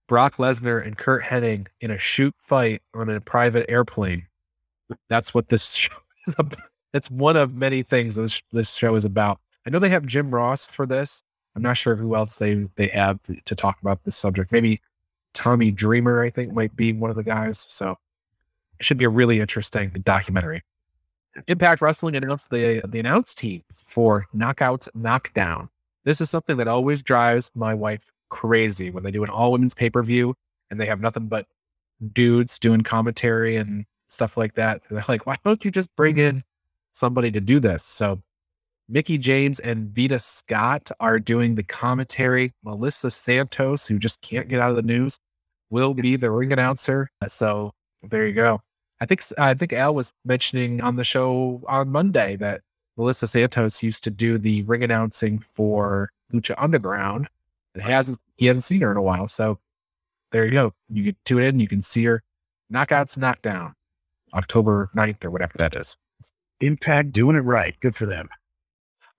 brock 0.07 0.35
lesnar 0.37 0.85
and 0.85 0.97
Curt 0.97 1.23
hennig 1.23 1.67
in 1.81 1.91
a 1.91 1.97
shoot 1.97 2.33
fight 2.37 2.81
on 2.93 3.09
a 3.09 3.21
private 3.21 3.69
airplane 3.69 4.27
that's 5.09 5.33
what 5.33 5.49
this 5.49 5.73
show 5.75 5.93
is 6.27 6.35
about 6.37 6.59
it's 6.93 7.09
one 7.09 7.37
of 7.37 7.55
many 7.55 7.81
things 7.81 8.15
this, 8.15 8.41
this 8.51 8.75
show 8.75 8.95
is 8.95 9.05
about 9.05 9.39
i 9.65 9.69
know 9.69 9.79
they 9.79 9.89
have 9.89 10.05
jim 10.05 10.33
ross 10.33 10.65
for 10.65 10.85
this 10.85 11.23
i'm 11.55 11.61
not 11.61 11.77
sure 11.77 11.95
who 11.95 12.15
else 12.15 12.37
they 12.37 12.65
they 12.75 12.87
have 12.87 13.19
to 13.45 13.55
talk 13.55 13.79
about 13.81 14.03
this 14.03 14.15
subject 14.15 14.51
maybe 14.51 14.81
tommy 15.33 15.71
dreamer 15.71 16.21
i 16.23 16.29
think 16.29 16.53
might 16.53 16.75
be 16.75 16.93
one 16.93 17.09
of 17.09 17.15
the 17.15 17.23
guys 17.23 17.65
so 17.69 17.97
it 18.79 18.85
should 18.85 18.97
be 18.97 19.05
a 19.05 19.09
really 19.09 19.39
interesting 19.39 19.89
documentary. 20.03 20.61
Impact 21.47 21.81
Wrestling 21.81 22.15
announced 22.15 22.49
the 22.49 22.81
the 22.87 22.99
announce 22.99 23.33
team 23.33 23.63
for 23.85 24.25
Knockouts 24.35 24.87
Knockdown. 24.93 25.69
This 26.03 26.21
is 26.21 26.29
something 26.29 26.57
that 26.57 26.67
always 26.67 27.01
drives 27.01 27.49
my 27.55 27.73
wife 27.73 28.11
crazy 28.29 28.91
when 28.91 29.03
they 29.03 29.11
do 29.11 29.23
an 29.23 29.29
all 29.29 29.51
women's 29.51 29.73
pay 29.73 29.89
per 29.89 30.03
view 30.03 30.35
and 30.69 30.79
they 30.79 30.85
have 30.85 30.99
nothing 30.99 31.27
but 31.27 31.47
dudes 32.11 32.59
doing 32.59 32.81
commentary 32.81 33.55
and 33.55 33.85
stuff 34.07 34.37
like 34.37 34.55
that. 34.55 34.81
They're 34.89 35.05
like, 35.07 35.25
why 35.25 35.37
don't 35.43 35.63
you 35.63 35.71
just 35.71 35.95
bring 35.95 36.17
in 36.17 36.35
mm-hmm. 36.35 36.47
somebody 36.91 37.31
to 37.31 37.39
do 37.39 37.59
this? 37.59 37.83
So 37.83 38.21
Mickie 38.89 39.17
James 39.17 39.59
and 39.59 39.89
Veda 39.89 40.19
Scott 40.19 40.91
are 40.99 41.19
doing 41.19 41.55
the 41.55 41.63
commentary. 41.63 42.53
Melissa 42.63 43.09
Santos, 43.09 43.85
who 43.85 43.97
just 43.97 44.21
can't 44.21 44.47
get 44.47 44.59
out 44.59 44.69
of 44.69 44.75
the 44.75 44.83
news, 44.83 45.17
will 45.69 45.93
be 45.93 46.15
the 46.15 46.29
ring 46.29 46.51
announcer. 46.53 47.09
So 47.27 47.71
there 48.03 48.27
you 48.27 48.33
go. 48.33 48.61
I 49.01 49.05
think 49.05 49.21
I 49.37 49.53
think 49.53 49.73
Al 49.73 49.95
was 49.95 50.13
mentioning 50.25 50.81
on 50.81 50.95
the 50.95 51.03
show 51.03 51.61
on 51.67 51.89
Monday 51.89 52.35
that 52.37 52.61
Melissa 52.97 53.27
Santos 53.27 53.81
used 53.81 54.03
to 54.03 54.11
do 54.11 54.37
the 54.37 54.61
ring 54.63 54.83
announcing 54.83 55.39
for 55.39 56.09
Lucha 56.31 56.55
Underground. 56.57 57.27
It 57.75 57.81
hasn't 57.81 58.19
he 58.37 58.45
hasn't 58.45 58.63
seen 58.63 58.81
her 58.81 58.91
in 58.91 58.97
a 58.97 59.01
while. 59.01 59.27
So 59.27 59.59
there 60.31 60.45
you 60.45 60.51
go. 60.51 60.73
You 60.89 61.05
can 61.05 61.15
tune 61.25 61.43
in, 61.43 61.59
you 61.59 61.67
can 61.67 61.81
see 61.81 62.03
her. 62.05 62.21
Knockouts 62.71 63.17
Knockdown, 63.17 63.73
October 64.33 64.89
9th 64.95 65.25
or 65.25 65.31
whatever 65.31 65.53
that 65.57 65.75
is. 65.75 65.95
Impact 66.59 67.11
doing 67.11 67.35
it 67.35 67.41
right. 67.41 67.77
Good 67.79 67.95
for 67.95 68.05
them. 68.05 68.29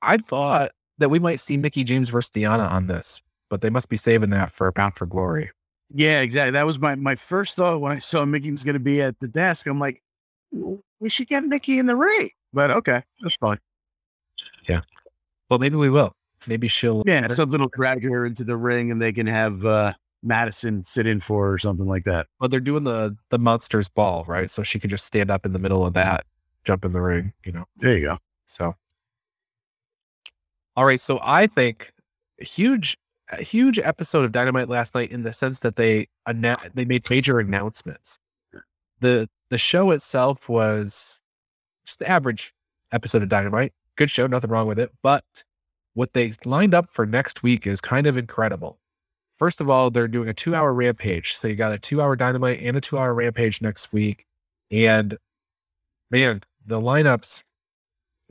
I 0.05 0.19
thought 0.19 0.73
that 0.99 1.09
we 1.09 1.19
might 1.19 1.41
see 1.41 1.57
Mickie 1.57 1.85
James 1.85 2.11
versus 2.11 2.31
Deonna 2.31 2.71
on 2.71 2.87
this, 2.87 3.23
but 3.51 3.61
they 3.61 3.71
must 3.71 3.89
be 3.89 3.97
saving 3.97 4.31
that 4.31 4.53
for 4.53 4.71
Bound 4.73 4.97
for 4.97 5.07
Glory. 5.07 5.51
Yeah, 5.91 6.21
exactly. 6.21 6.53
That 6.53 6.67
was 6.67 6.79
my 6.79 6.95
my 6.95 7.15
first 7.15 7.57
thought 7.57 7.81
when 7.81 7.93
I 7.93 7.99
saw 7.99 8.25
Mickie 8.25 8.51
was 8.51 8.65
going 8.65 8.75
to 8.75 8.81
be 8.81 9.03
at 9.03 9.21
the 9.21 9.29
desk. 9.29 9.67
I'm 9.67 9.79
like, 9.79 10.03
we 11.01 11.09
should 11.09 11.29
get 11.29 11.45
Mickie 11.45 11.79
in 11.79 11.87
the 11.87 11.97
ring. 11.97 12.31
But 12.53 12.71
okay, 12.71 13.03
that's 13.21 13.37
fine. 13.37 13.59
Yeah. 14.69 14.81
Well, 15.51 15.59
maybe 15.59 15.77
we 15.77 15.91
will. 15.91 16.15
Maybe 16.47 16.69
she'll. 16.69 17.03
Yeah, 17.07 17.27
something 17.29 17.61
will 17.61 17.71
drag 17.75 18.03
her 18.05 18.25
into 18.27 18.45
the 18.45 18.57
ring, 18.57 18.91
and 18.91 19.01
they 19.01 19.13
can 19.13 19.27
have 19.27 19.65
uh, 19.65 19.93
Madison 20.23 20.85
sit 20.85 21.07
in 21.07 21.21
for 21.21 21.47
her 21.47 21.55
or 21.55 21.59
something 21.59 21.87
like 21.87 22.05
that. 22.05 22.27
Well, 22.41 22.49
they're 22.49 22.61
doing 22.61 22.85
the 22.85 23.17
the 23.31 23.39
monsters 23.39 23.89
ball, 23.89 24.25
right? 24.27 24.51
So 24.51 24.63
she 24.63 24.79
could 24.79 24.91
just 24.91 25.07
stand 25.07 25.31
up 25.31 25.45
in 25.47 25.53
the 25.53 25.59
middle 25.59 25.85
of 25.85 25.95
that, 25.95 26.27
jump 26.65 26.85
in 26.85 26.93
the 26.93 27.01
ring. 27.01 27.33
You 27.45 27.53
know. 27.53 27.65
There 27.77 27.97
you 27.97 28.07
go. 28.07 28.19
So. 28.47 28.75
All 30.77 30.85
right, 30.85 31.01
so 31.01 31.21
I 31.23 31.47
think 31.47 31.93
a 32.41 32.45
huge 32.45 32.99
a 33.31 33.43
huge 33.43 33.79
episode 33.79 34.25
of 34.25 34.33
Dynamite 34.33 34.69
last 34.69 34.95
night 34.95 35.11
in 35.11 35.23
the 35.23 35.33
sense 35.33 35.61
that 35.61 35.77
they 35.77 36.09
anna- 36.27 36.57
they 36.75 36.85
made 36.85 37.09
major 37.09 37.39
announcements. 37.39 38.19
the 39.01 39.29
The 39.51 39.59
show 39.59 39.91
itself 39.93 40.49
was 40.49 41.21
just 41.87 42.01
the 42.01 42.09
average 42.11 42.55
episode 42.93 43.23
of 43.23 43.29
Dynamite. 43.29 43.73
Good 43.97 44.11
show, 44.11 44.27
nothing 44.27 44.51
wrong 44.51 44.67
with 44.67 44.79
it. 44.79 44.93
But 45.03 45.25
what 45.95 46.13
they 46.13 46.33
lined 46.45 46.75
up 46.75 46.91
for 46.91 47.07
next 47.07 47.43
week 47.43 47.67
is 47.67 47.81
kind 47.81 48.07
of 48.07 48.17
incredible. 48.17 48.79
First 49.37 49.61
of 49.61 49.71
all, 49.71 49.91
they're 49.91 50.09
doing 50.09 50.29
a 50.29 50.35
two 50.35 50.55
hour 50.55 50.73
rampage. 50.73 51.37
So 51.37 51.49
you 51.49 51.57
got 51.57 51.73
a 51.73 51.79
two 51.79 52.01
hour 52.03 52.17
Dynamite 52.17 52.61
and 52.61 52.77
a 52.77 52.81
two 52.81 52.99
hour 52.99 53.15
rampage 53.15 53.61
next 53.63 53.93
week. 53.93 54.27
And 54.71 55.19
man, 56.11 56.43
the 56.67 56.81
lineups 56.81 57.43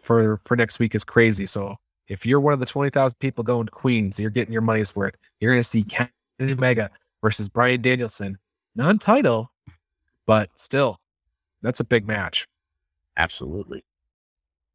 for 0.01 0.41
for 0.45 0.57
next 0.57 0.79
week 0.79 0.95
is 0.95 1.03
crazy. 1.03 1.45
So 1.45 1.77
if 2.07 2.25
you're 2.25 2.39
one 2.39 2.53
of 2.53 2.59
the 2.59 2.65
20,000 2.65 3.17
people 3.19 3.43
going 3.43 3.65
to 3.65 3.71
Queens, 3.71 4.19
you're 4.19 4.29
getting 4.29 4.53
your 4.53 4.61
money's 4.61 4.95
worth. 4.95 5.15
You're 5.39 5.51
going 5.51 5.63
to 5.63 5.69
see 5.69 5.83
Kenny 5.83 6.09
Omega 6.41 6.89
versus 7.21 7.49
Bryan 7.49 7.81
Danielson, 7.81 8.37
non 8.75 8.99
title, 8.99 9.51
but 10.25 10.49
still, 10.55 10.97
that's 11.61 11.79
a 11.79 11.85
big 11.85 12.07
match. 12.07 12.47
Absolutely. 13.17 13.83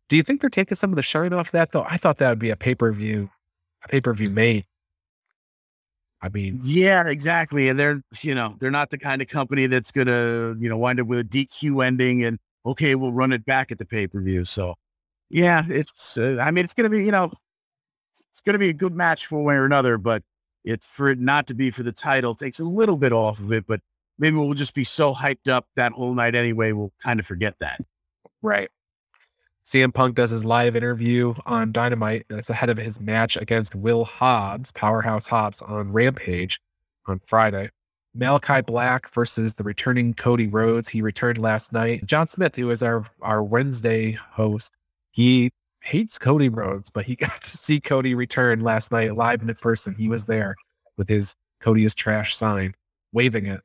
Do 0.09 0.17
you 0.17 0.23
think 0.23 0.41
they're 0.41 0.51
taking 0.51 0.77
some 0.77 0.91
of 0.91 0.97
the 0.97 1.03
shine 1.03 1.33
off 1.33 1.51
that 1.51 1.73
though? 1.73 1.85
I 1.89 1.99
thought 1.99 2.19
that 2.19 2.31
would 2.31 2.39
be 2.39 2.51
a 2.51 2.57
pay 2.57 2.75
per 2.75 2.93
view, 2.93 3.29
a 3.85 3.89
pay 3.89 4.01
per 4.01 4.15
view 4.15 4.31
made. 4.31 4.65
I 6.21 6.31
mean, 6.31 6.59
yeah, 6.65 7.07
exactly. 7.07 7.69
And 7.69 7.79
they're, 7.79 8.03
you 8.23 8.35
know, 8.35 8.57
they're 8.59 8.73
not 8.73 8.91
the 8.91 8.99
kind 8.99 9.23
of 9.23 9.29
company 9.29 9.67
that's 9.67 9.93
going 9.93 10.09
to, 10.09 10.57
you 10.59 10.69
know, 10.69 10.77
wind 10.77 10.99
up 10.99 11.07
with 11.07 11.21
a 11.21 11.25
DQ 11.25 11.87
ending 11.87 12.25
and, 12.25 12.39
okay, 12.67 12.97
we'll 12.97 13.13
run 13.13 13.33
it 13.33 13.45
back 13.45 13.71
at 13.71 13.79
the 13.79 13.85
pay 13.85 14.09
per 14.09 14.21
view. 14.21 14.45
So 14.45 14.75
yeah, 15.31 15.65
it's. 15.69 16.17
Uh, 16.17 16.39
I 16.41 16.51
mean, 16.51 16.65
it's 16.65 16.75
going 16.75 16.91
to 16.91 16.97
be 16.97 17.05
you 17.05 17.13
know, 17.13 17.33
it's 18.31 18.41
going 18.41 18.55
to 18.55 18.59
be 18.59 18.69
a 18.69 18.75
good 18.75 18.95
match 18.95 19.31
one 19.31 19.45
way 19.45 19.55
or 19.55 19.65
another. 19.65 19.99
But 19.99 20.23
it's 20.65 20.87
for 20.87 21.09
it 21.09 21.19
not 21.19 21.47
to 21.49 21.55
be 21.55 21.71
for 21.71 21.83
the 21.83 21.93
title 21.93 22.35
takes 22.35 22.61
a 22.61 22.65
little 22.65 22.97
bit 22.97 23.13
off 23.13 23.41
of 23.41 23.53
it. 23.53 23.67
But 23.67 23.81
maybe 24.19 24.37
we'll 24.37 24.55
just 24.55 24.75
be 24.75 24.85
so 24.85 25.15
hyped 25.15 25.49
up 25.49 25.67
that 25.77 25.93
whole 25.93 26.15
night 26.15 26.35
anyway. 26.35 26.73
We'll 26.73 26.93
kind 27.03 27.21
of 27.21 27.27
forget 27.27 27.55
that. 27.61 27.81
Right. 28.43 28.71
CM 29.65 29.93
Punk 29.93 30.15
does 30.15 30.31
his 30.31 30.47
live 30.47 30.77
interview 30.77 31.35
on 31.45 31.73
Dynamite. 31.73 32.25
That's 32.31 32.49
ahead 32.49 32.71
of 32.71 32.79
his 32.79 33.03
match 33.03 33.37
against 33.37 33.75
Will 33.75 34.07
Hobbs, 34.07 34.73
Powerhouse 34.73 35.27
Hobbs, 35.27 35.61
on 35.61 35.93
Rampage 35.93 36.59
on 37.07 37.21
Friday. 37.27 37.69
Malakai 38.17 38.65
Black 38.65 39.11
versus 39.11 39.53
the 39.53 39.63
returning 39.63 40.15
Cody 40.15 40.47
Rhodes. 40.47 40.89
He 40.89 41.03
returned 41.03 41.37
last 41.37 41.75
night. 41.75 42.07
John 42.07 42.29
Smith, 42.29 42.57
who 42.57 42.71
is 42.71 42.83
our, 42.83 43.05
our 43.21 43.43
Wednesday 43.43 44.13
host, 44.13 44.75
he 45.13 45.51
hates 45.83 46.19
Cody 46.19 46.49
Rhodes, 46.49 46.91
but 46.91 47.07
he 47.07 47.17
got 47.17 47.43
to 47.43 47.57
see 47.57 47.81
Cody 47.81 48.15
return 48.15 48.61
last 48.61 48.93
night 48.93 49.15
live 49.15 49.43
in 49.43 49.53
person. 49.55 49.95
He 49.95 50.09
was 50.09 50.27
there 50.27 50.55
with 50.97 51.09
his 51.09 51.35
Cody 51.61 51.85
is 51.85 51.95
trash 51.95 52.37
sign, 52.37 52.75
waving 53.13 53.47
it. 53.47 53.61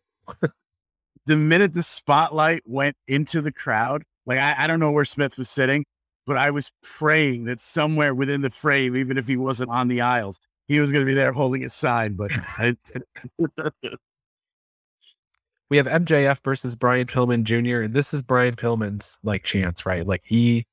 the 1.26 1.36
minute 1.36 1.74
the 1.74 1.84
spotlight 1.84 2.64
went 2.66 2.96
into 3.08 3.42
the 3.42 3.52
crowd, 3.52 4.04
like 4.26 4.40
I, 4.40 4.56
I 4.60 4.68
don't 4.68 4.80
know 4.80 4.92
where 4.92 5.06
Smith 5.06 5.38
was 5.38 5.50
sitting, 5.50 5.86
but 6.26 6.38
I 6.38 6.52
was 6.52 6.72
praying 6.82 7.46
that 7.46 7.60
somewhere 7.60 8.16
within 8.16 8.42
the 8.42 8.50
frame, 8.50 8.96
even 8.96 9.18
if 9.18 9.28
he 9.28 9.38
wasn't 9.38 9.70
on 9.70 9.88
the 9.88 10.02
aisles, 10.02 10.40
he 10.68 10.80
was 10.80 10.92
going 10.92 11.02
to 11.02 11.10
be 11.10 11.14
there 11.14 11.34
holding 11.34 11.62
his 11.62 11.74
sign. 11.74 12.14
But 12.14 12.32
I, 12.58 12.76
we 15.70 15.78
have 15.78 15.88
MJF 15.88 16.44
versus 16.44 16.76
Brian 16.76 17.08
Pillman 17.08 17.44
Jr. 17.44 17.82
And 17.82 17.94
this 17.94 18.14
is 18.14 18.22
Brian 18.24 18.56
Pillman's 18.56 19.18
like 19.24 19.44
chance, 19.44 19.86
right? 19.86 20.06
Like 20.08 20.22
he, 20.24 20.66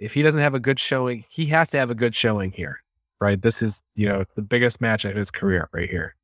if 0.00 0.14
he 0.14 0.22
doesn't 0.22 0.40
have 0.40 0.54
a 0.54 0.60
good 0.60 0.80
showing, 0.80 1.24
he 1.28 1.46
has 1.46 1.68
to 1.68 1.78
have 1.78 1.90
a 1.90 1.94
good 1.94 2.16
showing 2.16 2.50
here, 2.50 2.82
right? 3.20 3.40
This 3.40 3.62
is 3.62 3.82
you 3.94 4.08
know 4.08 4.24
the 4.34 4.42
biggest 4.42 4.80
match 4.80 5.04
of 5.04 5.14
his 5.14 5.30
career 5.30 5.68
right 5.72 5.88
here. 5.88 6.16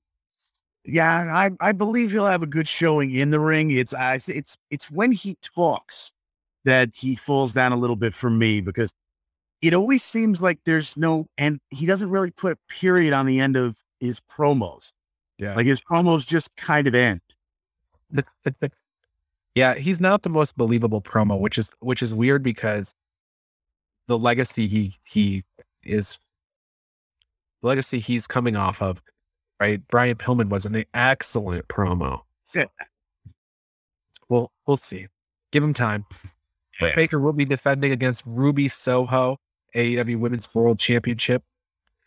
Yeah, 0.84 1.32
I, 1.34 1.50
I 1.60 1.72
believe 1.72 2.12
he'll 2.12 2.26
have 2.26 2.42
a 2.42 2.46
good 2.46 2.68
showing 2.68 3.10
in 3.10 3.30
the 3.30 3.40
ring. 3.40 3.70
It's 3.70 3.92
I, 3.92 4.20
it's 4.26 4.56
it's 4.70 4.90
when 4.90 5.12
he 5.12 5.36
talks 5.42 6.12
that 6.64 6.90
he 6.94 7.14
falls 7.14 7.52
down 7.52 7.72
a 7.72 7.76
little 7.76 7.96
bit 7.96 8.14
for 8.14 8.30
me 8.30 8.60
because 8.60 8.92
it 9.62 9.74
always 9.74 10.02
seems 10.02 10.40
like 10.40 10.60
there's 10.64 10.96
no 10.96 11.26
and 11.36 11.60
he 11.70 11.86
doesn't 11.86 12.10
really 12.10 12.30
put 12.30 12.52
a 12.52 12.56
period 12.68 13.12
on 13.12 13.26
the 13.26 13.40
end 13.40 13.56
of 13.56 13.76
his 14.00 14.20
promos. 14.20 14.92
Yeah. 15.38 15.54
Like 15.54 15.66
his 15.66 15.80
promos 15.80 16.26
just 16.26 16.54
kind 16.56 16.86
of 16.86 16.94
end. 16.94 17.20
yeah, 19.54 19.74
he's 19.74 20.00
not 20.00 20.22
the 20.22 20.30
most 20.30 20.56
believable 20.56 21.02
promo, 21.02 21.38
which 21.38 21.58
is 21.58 21.70
which 21.80 22.02
is 22.02 22.14
weird 22.14 22.42
because 22.42 22.94
the 24.08 24.18
legacy 24.18 24.66
he 24.66 24.94
he 25.08 25.44
is 25.82 26.18
the 27.62 27.68
legacy 27.68 27.98
he's 27.98 28.26
coming 28.26 28.56
off 28.56 28.80
of, 28.82 29.02
right? 29.60 29.80
Brian 29.88 30.16
Pillman 30.16 30.48
was 30.48 30.64
an 30.66 30.84
excellent 30.94 31.66
promo. 31.68 32.20
Yeah. 32.54 32.66
We'll 34.28 34.50
we'll 34.66 34.76
see. 34.76 35.06
Give 35.52 35.62
him 35.62 35.72
time. 35.74 36.04
Yeah. 36.80 36.94
Baker 36.94 37.18
will 37.18 37.32
be 37.32 37.44
defending 37.44 37.92
against 37.92 38.22
Ruby 38.26 38.68
Soho, 38.68 39.38
AEW 39.74 40.18
Women's 40.18 40.52
World 40.54 40.78
Championship. 40.78 41.42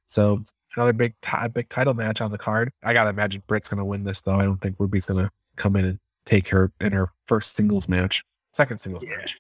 So 0.06 0.44
another 0.76 0.94
big 0.94 1.14
ti- 1.22 1.48
big 1.54 1.70
title 1.70 1.94
match 1.94 2.22
on 2.22 2.32
the 2.32 2.38
card. 2.38 2.72
I 2.84 2.94
gotta 2.94 3.10
imagine 3.10 3.42
Britt's 3.48 3.68
gonna 3.70 3.86
win 3.86 4.04
this 4.04 4.22
though. 4.22 4.36
I 4.36 4.44
don't 4.44 4.62
think 4.62 4.76
Ruby's 4.80 5.06
gonna 5.06 5.32
come 5.56 5.76
in 5.76 5.86
and 5.86 6.00
take 6.26 6.50
her 6.50 6.72
in 6.80 6.92
her 6.92 7.10
first 7.26 7.56
singles 7.56 7.88
match, 7.90 8.24
second 8.54 8.80
singles 8.80 9.04
Yeah. 9.04 9.18
match. 9.18 9.40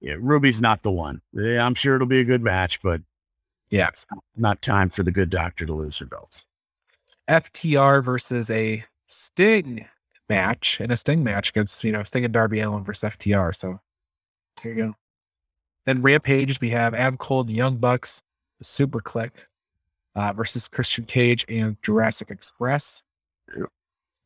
Yeah, 0.00 0.14
Ruby's 0.18 0.60
not 0.60 0.82
the 0.82 0.90
one. 0.90 1.20
Yeah, 1.32 1.64
I'm 1.64 1.74
sure 1.74 1.94
it'll 1.94 2.06
be 2.06 2.20
a 2.20 2.24
good 2.24 2.42
match, 2.42 2.80
but 2.82 3.02
Yeah. 3.68 3.88
it's 3.88 4.06
not 4.36 4.62
time 4.62 4.88
for 4.88 5.02
the 5.02 5.10
good 5.12 5.30
doctor 5.30 5.66
to 5.66 5.74
lose 5.74 5.98
her 5.98 6.06
belt. 6.06 6.44
FTR 7.28 8.02
versus 8.02 8.50
a 8.50 8.84
Sting 9.06 9.86
match 10.28 10.80
and 10.80 10.90
a 10.90 10.96
Sting 10.96 11.22
match 11.22 11.50
against, 11.50 11.84
you 11.84 11.92
know, 11.92 12.02
Sting 12.02 12.24
and 12.24 12.32
Darby 12.32 12.60
Allin 12.60 12.82
versus 12.84 13.10
FTR. 13.10 13.54
So 13.54 13.80
here 14.62 14.72
you 14.72 14.82
go. 14.86 14.94
Then 15.86 16.02
Rampage, 16.02 16.60
we 16.60 16.70
have 16.70 16.94
Adam 16.94 17.16
Cole 17.16 17.40
and 17.42 17.50
Young 17.50 17.76
Bucks, 17.78 18.22
the 18.58 18.64
SuperKliq 18.64 19.30
uh, 20.14 20.32
versus 20.32 20.68
Christian 20.68 21.04
Cage 21.04 21.44
and 21.48 21.76
Jurassic 21.82 22.30
Express. 22.30 23.02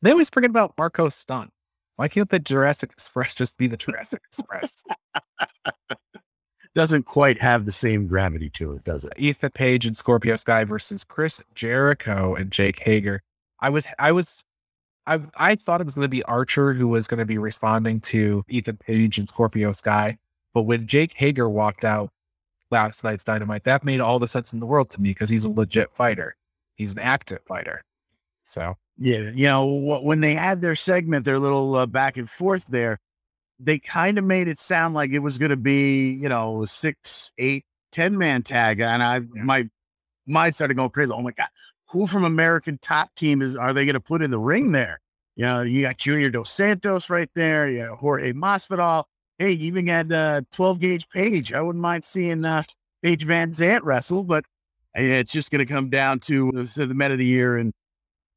They 0.01 0.11
always 0.11 0.29
forget 0.29 0.49
about 0.49 0.73
Marko 0.77 1.09
Stunt. 1.09 1.51
Why 1.95 2.07
can't 2.07 2.29
the 2.29 2.39
Jurassic 2.39 2.91
Express 2.91 3.35
just 3.35 3.57
be 3.57 3.67
the 3.67 3.77
Jurassic 3.77 4.21
Express? 4.27 4.83
Doesn't 6.73 7.05
quite 7.05 7.41
have 7.41 7.65
the 7.65 7.71
same 7.71 8.05
gravity 8.05 8.49
to 8.51 8.73
it, 8.73 8.83
does 8.83 9.05
it? 9.05 9.13
Ethan 9.17 9.51
Page 9.51 9.85
and 9.85 9.95
Scorpio 9.95 10.35
Sky 10.35 10.65
versus 10.65 11.05
Chris 11.05 11.41
Jericho 11.53 12.35
and 12.35 12.51
Jake 12.51 12.79
Hager. 12.79 13.21
I 13.61 13.69
was 13.69 13.87
I 13.97 14.11
was 14.11 14.43
I 15.07 15.21
I 15.37 15.55
thought 15.55 15.79
it 15.79 15.85
was 15.85 15.95
going 15.95 16.03
to 16.03 16.09
be 16.09 16.23
Archer 16.23 16.73
who 16.73 16.89
was 16.89 17.07
going 17.07 17.19
to 17.19 17.25
be 17.25 17.37
responding 17.37 18.01
to 18.01 18.43
Ethan 18.49 18.75
Page 18.77 19.17
and 19.17 19.29
Scorpio 19.29 19.71
Sky, 19.71 20.17
but 20.53 20.63
when 20.63 20.85
Jake 20.85 21.13
Hager 21.13 21.47
walked 21.47 21.85
out 21.85 22.09
last 22.71 23.05
night's 23.05 23.23
Dynamite, 23.23 23.63
that 23.63 23.85
made 23.85 24.01
all 24.01 24.19
the 24.19 24.27
sense 24.27 24.51
in 24.51 24.59
the 24.59 24.65
world 24.65 24.89
to 24.89 25.01
me 25.01 25.11
because 25.11 25.29
he's 25.29 25.45
a 25.45 25.49
legit 25.49 25.93
fighter. 25.93 26.35
He's 26.75 26.91
an 26.91 26.99
active 26.99 27.39
fighter. 27.45 27.81
So 28.43 28.75
Yeah, 28.97 29.31
you 29.33 29.47
know 29.47 29.67
wh- 29.67 30.03
when 30.03 30.21
they 30.21 30.35
had 30.35 30.61
their 30.61 30.75
segment, 30.75 31.25
their 31.25 31.39
little 31.39 31.75
uh, 31.75 31.85
back 31.85 32.15
and 32.17 32.29
forth 32.29 32.67
there, 32.67 32.99
they 33.59 33.77
kind 33.79 34.17
of 34.17 34.23
made 34.23 34.47
it 34.47 34.59
sound 34.59 34.93
like 34.93 35.11
it 35.11 35.19
was 35.19 35.37
going 35.37 35.49
to 35.49 35.57
be, 35.57 36.11
you 36.11 36.29
know, 36.29 36.63
six, 36.65 37.31
eight, 37.37 37.65
ten 37.91 38.17
man 38.17 38.41
tag, 38.43 38.79
and 38.79 39.03
I 39.03 39.19
my 39.33 39.69
mind 40.25 40.55
started 40.55 40.75
going 40.75 40.91
crazy. 40.91 41.11
Oh 41.11 41.21
my 41.21 41.31
god, 41.31 41.49
who 41.89 42.07
from 42.07 42.23
American 42.23 42.77
Top 42.77 43.13
Team 43.15 43.41
is 43.41 43.55
are 43.55 43.73
they 43.73 43.85
going 43.85 43.95
to 43.95 43.99
put 43.99 44.21
in 44.21 44.31
the 44.31 44.39
ring 44.39 44.71
there? 44.71 45.01
You 45.35 45.45
know, 45.45 45.61
you 45.61 45.81
got 45.81 45.97
Junior 45.97 46.29
Dos 46.29 46.49
Santos 46.49 47.09
right 47.09 47.29
there. 47.35 47.69
You 47.69 47.83
know, 47.83 47.95
Jorge 47.95 48.31
Masvidal. 48.31 49.05
Hey, 49.37 49.51
you 49.51 49.65
even 49.67 49.85
got 49.85 50.09
uh, 50.09 50.41
twelve 50.51 50.79
gauge 50.79 51.09
Paige. 51.09 51.51
I 51.51 51.61
wouldn't 51.61 51.81
mind 51.81 52.05
seeing 52.05 52.45
uh, 52.45 52.63
Paige 53.03 53.27
VanZant 53.27 53.81
wrestle, 53.83 54.23
but 54.23 54.45
uh, 54.97 55.01
it's 55.01 55.33
just 55.33 55.51
going 55.51 55.65
to 55.65 55.71
come 55.71 55.89
down 55.89 56.21
to 56.21 56.51
the, 56.53 56.65
to 56.65 56.85
the 56.85 56.93
men 56.93 57.11
of 57.11 57.17
the 57.17 57.25
year 57.25 57.57
and 57.57 57.73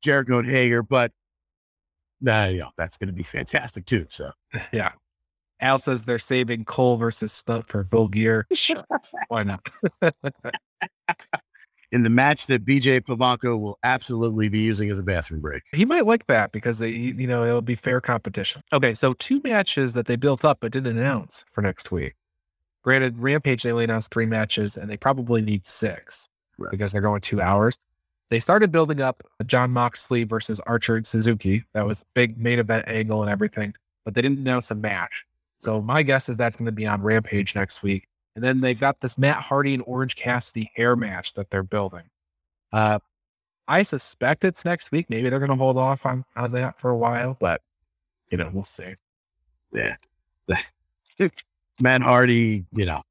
Jericho 0.02 0.38
and 0.38 0.48
Hager, 0.48 0.82
but 0.82 1.12
nah, 2.20 2.46
you 2.46 2.58
know, 2.60 2.70
that's 2.76 2.96
going 2.96 3.08
to 3.08 3.12
be 3.14 3.22
fantastic 3.22 3.86
too. 3.86 4.06
So 4.10 4.30
yeah. 4.72 4.92
Al 5.60 5.80
says 5.80 6.04
they're 6.04 6.20
saving 6.20 6.64
Cole 6.66 6.96
versus 6.98 7.32
Stunt 7.32 7.66
for 7.66 7.82
full 7.84 8.06
gear. 8.08 8.46
Sure. 8.52 8.84
Why 9.26 9.42
not? 9.42 9.68
in 11.90 12.02
the 12.02 12.10
match 12.10 12.46
that 12.46 12.64
BJ 12.64 13.00
Pavanko 13.00 13.58
will 13.58 13.78
absolutely 13.82 14.48
be 14.48 14.60
using 14.60 14.90
as 14.90 14.98
a 14.98 15.02
bathroom 15.02 15.40
break. 15.40 15.62
He 15.72 15.84
might 15.84 16.06
like 16.06 16.26
that 16.26 16.52
because 16.52 16.78
they, 16.78 16.90
you 16.90 17.26
know, 17.26 17.44
it'll 17.44 17.62
be 17.62 17.74
fair 17.74 18.00
competition. 18.00 18.62
Okay, 18.72 18.94
so 18.94 19.14
two 19.14 19.40
matches 19.42 19.94
that 19.94 20.06
they 20.06 20.16
built 20.16 20.44
up 20.44 20.58
but 20.60 20.70
didn't 20.70 20.96
announce 20.96 21.44
for 21.50 21.62
next 21.62 21.90
week. 21.90 22.14
Granted, 22.84 23.18
Rampage 23.18 23.62
they 23.62 23.72
only 23.72 23.84
announced 23.84 24.12
three 24.12 24.26
matches 24.26 24.76
and 24.76 24.88
they 24.88 24.96
probably 24.96 25.42
need 25.42 25.66
six 25.66 26.28
Right. 26.56 26.70
because 26.70 26.92
they're 26.92 27.00
going 27.00 27.20
two 27.20 27.40
hours. 27.40 27.78
They 28.30 28.40
started 28.40 28.70
building 28.70 29.00
up 29.00 29.22
Jon 29.46 29.70
Moxley 29.70 30.24
versus 30.24 30.60
Archer 30.60 30.96
and 30.96 31.06
Suzuki. 31.06 31.64
That 31.72 31.86
was 31.86 32.04
big 32.14 32.38
main 32.38 32.58
event 32.58 32.86
angle 32.86 33.22
and 33.22 33.30
everything, 33.30 33.74
but 34.04 34.14
they 34.14 34.22
didn't 34.22 34.38
announce 34.38 34.70
a 34.70 34.74
match. 34.74 35.24
So 35.60 35.80
my 35.80 36.02
guess 36.02 36.28
is 36.28 36.36
that's 36.36 36.56
going 36.56 36.66
to 36.66 36.72
be 36.72 36.86
on 36.86 37.02
Rampage 37.02 37.54
next 37.54 37.82
week. 37.82 38.06
And 38.34 38.44
then 38.44 38.60
they've 38.60 38.78
got 38.78 39.00
this 39.00 39.18
Matt 39.18 39.36
Hardy 39.36 39.74
and 39.74 39.82
Orange 39.86 40.14
Cassidy 40.14 40.70
hair 40.76 40.94
match 40.94 41.34
that 41.34 41.50
they're 41.50 41.62
building. 41.62 42.04
Uh, 42.72 42.98
I 43.66 43.82
suspect 43.82 44.44
it's 44.44 44.64
next 44.64 44.92
week. 44.92 45.10
Maybe 45.10 45.28
they're 45.28 45.40
going 45.40 45.50
to 45.50 45.56
hold 45.56 45.76
off 45.76 46.06
on, 46.06 46.24
on 46.36 46.52
that 46.52 46.78
for 46.78 46.90
a 46.90 46.96
while, 46.96 47.36
but 47.40 47.62
you 48.30 48.38
know, 48.38 48.50
we'll 48.52 48.64
see. 48.64 48.94
Yeah. 49.72 49.96
Matt 51.80 52.02
Hardy, 52.02 52.64
you 52.72 52.84
know, 52.86 53.02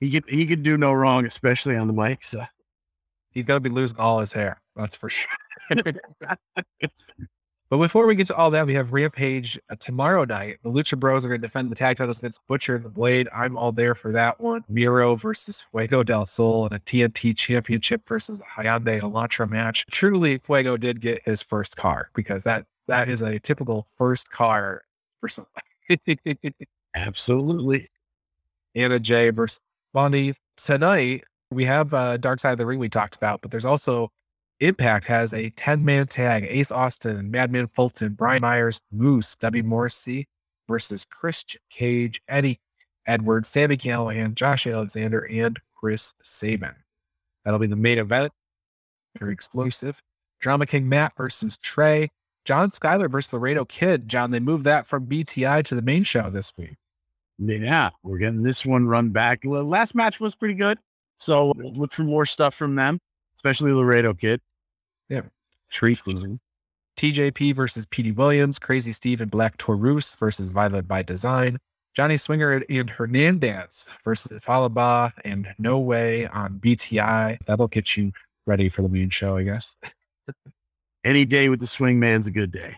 he 0.00 0.10
could 0.10 0.28
he 0.28 0.46
could 0.46 0.62
do 0.62 0.76
no 0.76 0.92
wrong, 0.92 1.26
especially 1.26 1.76
on 1.76 1.86
the 1.86 1.92
mic. 1.92 2.22
So 2.22 2.44
He's 3.32 3.46
going 3.46 3.56
to 3.56 3.68
be 3.68 3.74
losing 3.74 3.98
all 3.98 4.20
his 4.20 4.32
hair. 4.32 4.60
That's 4.76 4.94
for 4.94 5.08
sure. 5.08 5.28
but 5.70 7.78
before 7.78 8.06
we 8.06 8.14
get 8.14 8.26
to 8.28 8.36
all 8.36 8.50
that, 8.50 8.66
we 8.66 8.74
have 8.74 8.92
Rampage 8.92 9.58
uh, 9.70 9.76
tomorrow 9.76 10.24
night. 10.24 10.58
The 10.62 10.70
Lucha 10.70 10.98
Bros 10.98 11.24
are 11.24 11.28
going 11.28 11.40
to 11.40 11.46
defend 11.46 11.70
the 11.70 11.76
tag 11.76 11.96
titles 11.96 12.18
against 12.18 12.46
Butcher 12.46 12.76
and 12.76 12.84
the 12.84 12.90
Blade. 12.90 13.28
I'm 13.34 13.56
all 13.56 13.72
there 13.72 13.94
for 13.94 14.12
that 14.12 14.40
one. 14.40 14.64
Miro 14.68 15.16
versus 15.16 15.64
Fuego 15.70 16.02
del 16.02 16.26
Sol 16.26 16.66
and 16.66 16.74
a 16.74 16.78
TNT 16.78 17.36
Championship 17.36 18.06
versus 18.06 18.38
the 18.38 18.44
Hyundai 18.44 19.00
Elantra 19.00 19.48
match. 19.48 19.86
Truly, 19.90 20.38
Fuego 20.38 20.76
did 20.76 21.00
get 21.00 21.22
his 21.24 21.42
first 21.42 21.76
car 21.76 22.10
because 22.14 22.42
that 22.44 22.66
that 22.88 23.08
is 23.08 23.22
a 23.22 23.38
typical 23.38 23.86
first 23.96 24.30
car 24.30 24.82
for 25.20 25.28
somebody. 25.28 26.54
absolutely. 26.94 27.88
Anna 28.74 28.98
Jay 28.98 29.30
versus 29.30 29.60
Bondi. 29.92 30.34
Tonight, 30.56 31.24
we 31.52 31.64
have 31.64 31.94
uh, 31.94 32.16
Dark 32.16 32.40
Side 32.40 32.52
of 32.52 32.58
the 32.58 32.66
Ring 32.66 32.78
we 32.78 32.88
talked 32.88 33.16
about, 33.16 33.42
but 33.42 33.50
there's 33.50 33.64
also 33.64 34.10
Impact 34.60 35.04
has 35.06 35.34
a 35.34 35.50
10 35.50 35.84
man 35.84 36.06
tag 36.06 36.46
Ace 36.48 36.70
Austin, 36.70 37.30
Madman 37.30 37.66
Fulton, 37.68 38.12
Brian 38.12 38.42
Myers, 38.42 38.80
Moose, 38.92 39.34
W. 39.36 39.62
Morrissey 39.62 40.28
versus 40.68 41.04
Christian 41.04 41.60
Cage, 41.68 42.22
Eddie 42.28 42.60
Edwards, 43.06 43.48
Sami 43.48 43.76
Callihan, 43.76 44.34
Josh 44.34 44.66
Alexander, 44.66 45.26
and 45.30 45.58
Chris 45.74 46.14
Sabin. 46.22 46.74
That'll 47.44 47.58
be 47.58 47.66
the 47.66 47.74
main 47.74 47.98
event. 47.98 48.32
Very 49.18 49.32
explosive. 49.32 50.00
Drama 50.40 50.66
King 50.66 50.88
Matt 50.88 51.16
versus 51.16 51.56
Trey. 51.56 52.10
John 52.44 52.70
Skyler 52.70 53.10
versus 53.10 53.32
Laredo 53.32 53.64
Kid. 53.64 54.08
John, 54.08 54.30
they 54.30 54.40
moved 54.40 54.64
that 54.64 54.86
from 54.86 55.06
BTI 55.06 55.64
to 55.64 55.74
the 55.74 55.82
main 55.82 56.04
show 56.04 56.30
this 56.30 56.52
week. 56.56 56.76
Yeah, 57.38 57.90
we're 58.04 58.18
getting 58.18 58.42
this 58.42 58.64
one 58.64 58.86
run 58.86 59.10
back. 59.10 59.44
Last 59.44 59.94
match 59.94 60.20
was 60.20 60.36
pretty 60.36 60.54
good. 60.54 60.78
So 61.16 61.52
look 61.56 61.92
for 61.92 62.02
more 62.02 62.26
stuff 62.26 62.54
from 62.54 62.74
them, 62.74 62.98
especially 63.34 63.72
Laredo 63.72 64.14
Kid. 64.14 64.40
Yeah. 65.08 65.22
Treat. 65.70 66.00
TJP 66.96 67.54
versus 67.54 67.86
Petey 67.86 68.12
Williams, 68.12 68.58
Crazy 68.58 68.92
Steve 68.92 69.20
and 69.20 69.30
Black 69.30 69.56
Taurus 69.56 70.14
versus 70.14 70.52
Violent 70.52 70.86
by 70.86 71.02
Design, 71.02 71.58
Johnny 71.94 72.16
Swinger 72.16 72.62
and 72.68 72.90
Hernandez 72.90 73.88
versus 74.04 74.38
Fallah 74.42 74.70
Bahh 74.70 75.12
and 75.24 75.54
No 75.58 75.78
Way 75.78 76.26
on 76.28 76.58
BTI. 76.58 77.38
That'll 77.46 77.68
get 77.68 77.96
you 77.96 78.12
ready 78.46 78.68
for 78.68 78.82
the 78.82 78.88
main 78.88 79.10
show, 79.10 79.36
I 79.36 79.44
guess. 79.44 79.76
Any 81.04 81.24
day 81.24 81.48
with 81.48 81.60
the 81.60 81.66
swing 81.66 81.98
man's 81.98 82.26
a 82.26 82.30
good 82.30 82.52
day. 82.52 82.76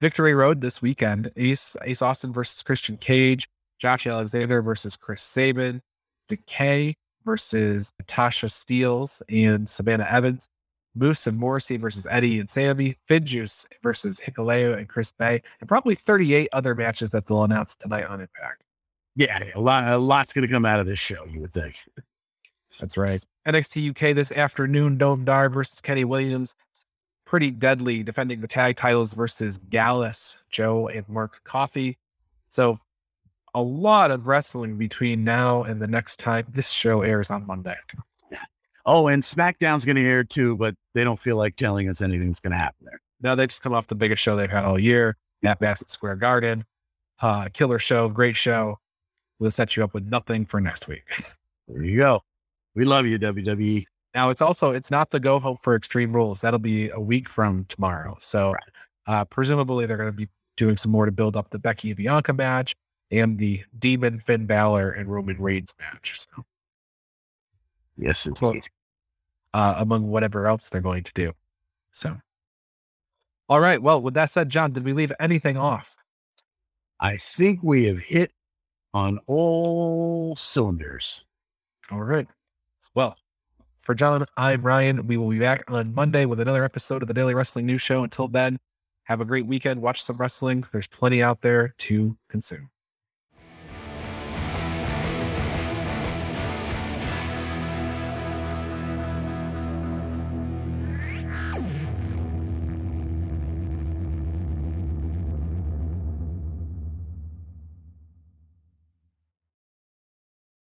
Victory 0.00 0.34
Road 0.34 0.60
this 0.60 0.82
weekend. 0.82 1.30
Ace 1.36 1.76
Ace 1.82 2.02
Austin 2.02 2.32
versus 2.32 2.62
Christian 2.62 2.96
Cage, 2.96 3.48
Josh 3.78 4.06
Alexander 4.06 4.60
versus 4.60 4.96
Chris 4.96 5.22
Sabin, 5.22 5.80
Decay 6.28 6.96
versus 7.24 7.92
Natasha 7.98 8.48
Steeles 8.48 9.22
and 9.28 9.68
Savannah 9.68 10.06
Evans, 10.08 10.48
Moose 10.94 11.26
and 11.26 11.38
Morrissey 11.38 11.76
versus 11.76 12.06
Eddie 12.08 12.40
and 12.40 12.48
Sammy, 12.48 12.96
Finjuice 13.08 13.66
versus 13.82 14.20
Hikuleo 14.20 14.76
and 14.76 14.88
Chris 14.88 15.12
Bey, 15.12 15.42
and 15.60 15.68
probably 15.68 15.94
38 15.94 16.48
other 16.52 16.74
matches 16.74 17.10
that 17.10 17.26
they'll 17.26 17.44
announce 17.44 17.76
tonight 17.76 18.06
on 18.06 18.20
Impact. 18.20 18.62
Yeah, 19.16 19.44
a 19.54 19.60
lot, 19.60 19.92
a 19.92 19.98
lot's 19.98 20.32
going 20.32 20.46
to 20.46 20.52
come 20.52 20.64
out 20.64 20.80
of 20.80 20.86
this 20.86 20.98
show. 20.98 21.24
You 21.24 21.40
would 21.40 21.52
think. 21.52 21.76
That's 22.80 22.96
right. 22.96 23.22
NXT 23.46 23.90
UK 23.90 24.14
this 24.14 24.32
afternoon, 24.32 24.98
Noam 24.98 25.24
Dar 25.24 25.48
versus 25.48 25.80
Kenny 25.80 26.04
Williams. 26.04 26.54
Pretty 27.24 27.50
deadly 27.50 28.02
defending 28.02 28.40
the 28.40 28.48
tag 28.48 28.76
titles 28.76 29.14
versus 29.14 29.58
Gallus, 29.58 30.36
Joe, 30.50 30.88
and 30.88 31.08
Mark 31.08 31.40
Coffey. 31.44 31.98
So 32.48 32.76
a 33.54 33.62
lot 33.62 34.10
of 34.10 34.26
wrestling 34.26 34.76
between 34.76 35.24
now 35.24 35.62
and 35.62 35.80
the 35.80 35.86
next 35.86 36.18
time 36.18 36.46
this 36.50 36.70
show 36.70 37.02
airs 37.02 37.30
on 37.30 37.46
Monday. 37.46 37.76
Yeah. 38.30 38.38
Oh, 38.84 39.06
and 39.08 39.22
SmackDown's 39.22 39.84
going 39.84 39.96
to 39.96 40.04
air 40.04 40.24
too, 40.24 40.56
but 40.56 40.74
they 40.92 41.04
don't 41.04 41.18
feel 41.18 41.36
like 41.36 41.56
telling 41.56 41.88
us 41.88 42.00
anything's 42.00 42.40
going 42.40 42.50
to 42.52 42.58
happen 42.58 42.84
there. 42.86 43.00
Now 43.20 43.34
they 43.34 43.46
just 43.46 43.62
come 43.62 43.72
off 43.72 43.86
the 43.86 43.94
biggest 43.94 44.22
show 44.22 44.36
they've 44.36 44.50
had 44.50 44.64
all 44.64 44.78
year 44.78 45.16
at 45.44 45.60
Madison 45.60 45.88
Square 45.88 46.16
Garden. 46.16 46.64
Uh, 47.22 47.48
killer 47.52 47.78
show, 47.78 48.08
great 48.08 48.36
show. 48.36 48.78
We'll 49.38 49.50
set 49.50 49.76
you 49.76 49.84
up 49.84 49.94
with 49.94 50.04
nothing 50.04 50.46
for 50.46 50.60
next 50.60 50.88
week. 50.88 51.04
There 51.66 51.82
you 51.82 51.96
go. 51.96 52.20
We 52.74 52.84
love 52.84 53.06
you, 53.06 53.18
WWE. 53.18 53.86
Now 54.14 54.28
it's 54.28 54.42
also 54.42 54.72
it's 54.72 54.90
not 54.90 55.08
the 55.08 55.18
go 55.18 55.38
home 55.38 55.56
for 55.62 55.74
Extreme 55.74 56.12
Rules. 56.12 56.42
That'll 56.42 56.58
be 56.60 56.90
a 56.90 57.00
week 57.00 57.26
from 57.26 57.64
tomorrow. 57.70 58.18
So 58.20 58.50
Right. 58.52 58.62
uh, 59.06 59.24
presumably 59.24 59.86
they're 59.86 59.96
going 59.96 60.10
to 60.10 60.12
be 60.12 60.28
doing 60.58 60.76
some 60.76 60.92
more 60.92 61.06
to 61.06 61.10
build 61.10 61.38
up 61.38 61.48
the 61.48 61.58
Becky 61.58 61.88
and 61.88 61.96
Bianca 61.96 62.34
match 62.34 62.74
and 63.10 63.38
the 63.38 63.62
Demon 63.78 64.20
Finn 64.20 64.46
Balor 64.46 64.90
and 64.92 65.10
Roman 65.10 65.40
Reigns 65.40 65.74
match. 65.80 66.20
So 66.20 66.44
Yes, 67.96 68.28
Well, 68.40 68.54
uh, 69.52 69.74
among 69.78 70.08
whatever 70.08 70.46
else 70.46 70.68
they're 70.68 70.80
going 70.80 71.04
to 71.04 71.12
do. 71.12 71.32
So, 71.92 72.16
all 73.48 73.60
right. 73.60 73.80
Well, 73.80 74.02
with 74.02 74.14
that 74.14 74.30
said, 74.30 74.48
John, 74.48 74.72
did 74.72 74.84
we 74.84 74.92
leave 74.92 75.12
anything 75.20 75.56
off? 75.56 75.96
I 76.98 77.16
think 77.16 77.60
we 77.62 77.84
have 77.84 77.98
hit 77.98 78.32
on 78.92 79.18
all 79.26 80.34
cylinders. 80.36 81.24
All 81.90 82.02
right. 82.02 82.28
Well, 82.94 83.16
for 83.82 83.94
John, 83.94 84.24
I'm 84.36 84.62
Ryan. 84.62 85.06
We 85.06 85.16
will 85.16 85.28
be 85.28 85.38
back 85.38 85.64
on 85.68 85.94
Monday 85.94 86.24
with 86.24 86.40
another 86.40 86.64
episode 86.64 87.02
of 87.02 87.08
the 87.08 87.14
Daily 87.14 87.34
Wrestling 87.34 87.66
News 87.66 87.82
Show. 87.82 88.02
Until 88.02 88.28
then, 88.28 88.58
have 89.04 89.20
a 89.20 89.24
great 89.24 89.46
weekend. 89.46 89.82
Watch 89.82 90.02
some 90.02 90.16
wrestling. 90.16 90.64
There's 90.72 90.86
plenty 90.86 91.22
out 91.22 91.42
there 91.42 91.74
to 91.78 92.16
consume. 92.28 92.70